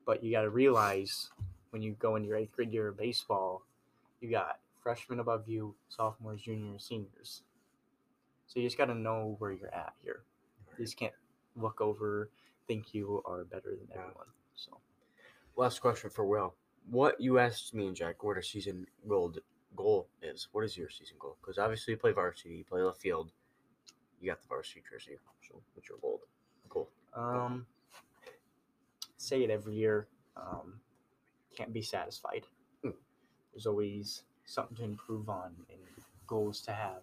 but 0.04 0.22
you 0.22 0.30
got 0.30 0.42
to 0.42 0.50
realize 0.50 1.30
when 1.70 1.82
you 1.82 1.96
go 1.98 2.16
into 2.16 2.28
your 2.28 2.36
eighth 2.36 2.52
grade 2.52 2.72
year 2.72 2.88
of 2.88 2.96
baseball, 2.96 3.62
you 4.20 4.30
got 4.30 4.58
freshmen 4.82 5.20
above 5.20 5.48
you, 5.48 5.74
sophomores, 5.88 6.42
juniors, 6.42 6.86
seniors. 6.86 7.42
So 8.46 8.60
you 8.60 8.66
just 8.66 8.78
got 8.78 8.86
to 8.86 8.94
know 8.94 9.36
where 9.38 9.52
you're 9.52 9.74
at 9.74 9.94
here. 10.02 10.22
You 10.78 10.84
just 10.84 10.98
can't 10.98 11.14
look 11.56 11.80
over, 11.80 12.30
think 12.66 12.92
you 12.92 13.22
are 13.26 13.44
better 13.44 13.70
than 13.70 13.88
everyone. 13.92 14.26
So 14.54 14.78
Last 15.56 15.80
question 15.80 16.10
for 16.10 16.24
Will. 16.24 16.54
What 16.90 17.20
you 17.20 17.38
asked 17.38 17.74
me 17.74 17.86
and 17.86 17.96
Jack 17.96 18.24
what 18.24 18.36
our 18.36 18.42
season 18.42 18.86
goal 19.08 19.34
goal 19.76 20.08
is? 20.20 20.48
What 20.52 20.64
is 20.64 20.76
your 20.76 20.88
season 20.88 21.16
goal? 21.18 21.36
Because 21.40 21.58
obviously 21.58 21.92
you 21.92 21.98
play 21.98 22.12
varsity, 22.12 22.56
you 22.56 22.64
play 22.64 22.82
left 22.82 23.00
field. 23.00 23.30
You 24.20 24.30
got 24.30 24.42
the 24.42 24.48
varsity 24.48 24.82
jersey. 24.90 25.18
So 25.48 25.60
what's 25.74 25.88
your 25.88 25.98
goal? 25.98 26.20
Goal. 26.68 26.90
um, 27.14 27.66
say 29.16 29.44
it 29.44 29.50
every 29.50 29.74
year. 29.74 30.08
Um, 30.36 30.80
can't 31.56 31.72
be 31.72 31.82
satisfied. 31.82 32.44
There's 33.54 33.66
always 33.66 34.24
something 34.46 34.76
to 34.78 34.84
improve 34.84 35.28
on 35.30 35.52
and 35.70 35.80
goals 36.26 36.60
to 36.62 36.72
have. 36.72 37.02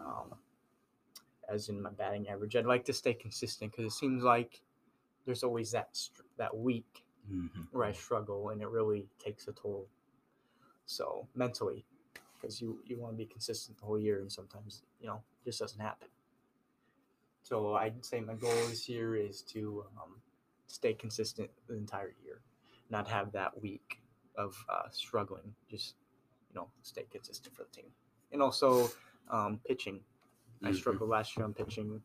Um, 0.00 0.34
as 1.48 1.68
in 1.68 1.82
my 1.82 1.90
batting 1.90 2.28
average, 2.28 2.56
I'd 2.56 2.66
like 2.66 2.84
to 2.86 2.92
stay 2.92 3.14
consistent 3.14 3.72
because 3.72 3.92
it 3.92 3.96
seems 3.96 4.22
like 4.22 4.62
there's 5.26 5.42
always 5.44 5.72
that 5.72 5.88
str- 5.92 6.22
that 6.38 6.56
week 6.56 7.04
Mm-hmm. 7.32 7.62
where 7.72 7.86
I 7.86 7.92
struggle 7.92 8.48
and 8.50 8.60
it 8.62 8.68
really 8.68 9.06
takes 9.24 9.46
a 9.48 9.52
toll. 9.52 9.86
So 10.86 11.28
mentally, 11.34 11.84
because 12.40 12.60
you 12.60 12.80
you 12.86 12.98
want 12.98 13.12
to 13.14 13.16
be 13.18 13.26
consistent 13.26 13.78
the 13.78 13.86
whole 13.86 13.98
year 13.98 14.20
and 14.20 14.32
sometimes 14.32 14.82
you 15.00 15.06
know 15.06 15.22
it 15.44 15.50
just 15.50 15.60
doesn't 15.60 15.80
happen. 15.80 16.08
So 17.42 17.74
I'd 17.74 18.04
say 18.04 18.20
my 18.20 18.34
goal 18.34 18.52
this 18.68 18.88
year 18.88 19.16
is 19.16 19.42
to 19.52 19.84
um, 20.02 20.16
stay 20.66 20.94
consistent 20.94 21.50
the 21.68 21.76
entire 21.76 22.14
year, 22.24 22.40
not 22.90 23.08
have 23.08 23.32
that 23.32 23.60
week 23.62 23.99
of 24.36 24.56
uh, 24.68 24.88
struggling. 24.90 25.54
Just 25.70 25.94
you 26.48 26.54
know 26.54 26.68
stay 26.82 27.06
consistent 27.10 27.54
for 27.54 27.64
the 27.64 27.70
team, 27.70 27.90
and 28.32 28.42
also 28.42 28.90
um, 29.30 29.60
pitching. 29.66 30.00
I 30.62 30.70
Mhm. 30.70 30.74
struggled 30.76 31.08
last 31.08 31.36
year 31.36 31.44
on 31.46 31.54
pitching. 31.54 32.02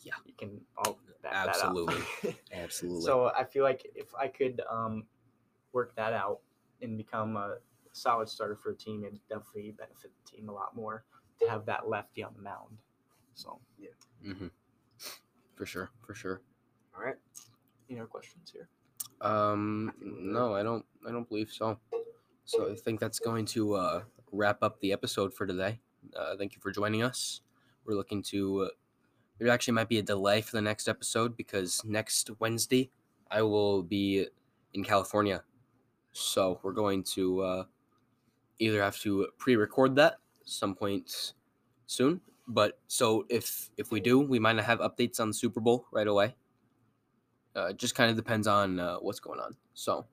Yeah. 0.00 0.14
you 0.24 0.32
can 0.34 0.60
all 0.78 0.98
back 1.22 1.32
Absolutely. 1.48 1.94
that 2.22 2.28
up. 2.30 2.34
Absolutely. 2.52 3.02
So 3.02 3.26
I 3.36 3.44
feel 3.44 3.62
like 3.62 3.86
if 3.94 4.12
I 4.16 4.26
could 4.26 4.60
um, 4.68 5.06
work 5.72 5.94
that 5.94 6.12
out 6.12 6.40
and 6.80 6.96
become 6.96 7.36
a 7.36 7.58
solid 7.92 8.28
starter 8.28 8.56
for 8.56 8.70
a 8.70 8.74
team, 8.74 9.04
it'd 9.04 9.20
definitely 9.28 9.70
benefit 9.72 10.10
the 10.24 10.30
team 10.36 10.48
a 10.48 10.52
lot 10.52 10.74
more 10.74 11.04
to 11.40 11.48
have 11.48 11.66
that 11.66 11.88
lefty 11.88 12.24
on 12.24 12.32
the 12.34 12.42
mound. 12.42 12.78
So, 13.34 13.60
yeah 13.78 13.90
mm-hmm. 14.26 14.48
For 15.54 15.66
sure. 15.66 15.90
For 16.04 16.14
sure. 16.14 16.40
All 16.96 17.04
right. 17.04 17.16
any 17.88 18.00
other 18.00 18.08
questions 18.08 18.50
here? 18.50 18.68
Um, 19.22 19.92
no, 20.00 20.54
I 20.54 20.62
don't. 20.62 20.84
I 21.08 21.12
don't 21.12 21.28
believe 21.28 21.50
so. 21.50 21.78
So 22.44 22.70
I 22.70 22.74
think 22.74 23.00
that's 23.00 23.18
going 23.18 23.46
to 23.46 23.74
uh, 23.74 24.02
wrap 24.32 24.62
up 24.62 24.80
the 24.80 24.92
episode 24.92 25.32
for 25.32 25.46
today. 25.46 25.80
Uh, 26.16 26.36
thank 26.36 26.54
you 26.54 26.60
for 26.60 26.72
joining 26.72 27.02
us. 27.02 27.40
We're 27.86 27.94
looking 27.94 28.22
to. 28.24 28.62
Uh, 28.62 28.68
there 29.38 29.48
actually 29.48 29.74
might 29.74 29.88
be 29.88 29.98
a 29.98 30.02
delay 30.02 30.40
for 30.40 30.52
the 30.52 30.60
next 30.60 30.88
episode 30.88 31.36
because 31.36 31.82
next 31.84 32.30
Wednesday 32.40 32.90
I 33.30 33.42
will 33.42 33.82
be 33.82 34.26
in 34.74 34.84
California. 34.84 35.42
So 36.12 36.60
we're 36.62 36.72
going 36.72 37.04
to 37.14 37.40
uh, 37.40 37.64
either 38.58 38.82
have 38.82 38.98
to 39.00 39.28
pre-record 39.38 39.96
that 39.96 40.16
some 40.44 40.74
point 40.74 41.32
soon. 41.86 42.20
But 42.48 42.78
so 42.88 43.24
if 43.28 43.70
if 43.76 43.90
we 43.90 44.00
do, 44.00 44.20
we 44.20 44.38
might 44.38 44.56
not 44.56 44.64
have 44.64 44.80
updates 44.80 45.20
on 45.20 45.28
the 45.28 45.34
Super 45.34 45.60
Bowl 45.60 45.86
right 45.92 46.06
away. 46.06 46.34
Uh, 47.56 47.66
it 47.66 47.76
just 47.76 47.94
kind 47.94 48.10
of 48.10 48.16
depends 48.16 48.46
on 48.46 48.80
uh, 48.80 48.96
what's 48.96 49.20
going 49.20 49.40
on. 49.40 49.56
So, 49.74 50.06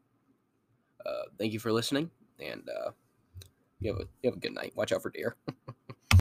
uh, 1.06 1.24
thank 1.38 1.54
you 1.54 1.60
for 1.60 1.72
listening, 1.72 2.10
and 2.40 2.68
uh, 2.70 2.92
you 3.80 3.92
have 3.94 4.02
a 4.02 4.08
you 4.22 4.30
have 4.30 4.38
a 4.38 4.40
good 4.40 4.54
night. 4.54 4.74
Watch 4.76 4.92
out 4.92 5.02
for 5.02 5.10
deer. 5.10 5.36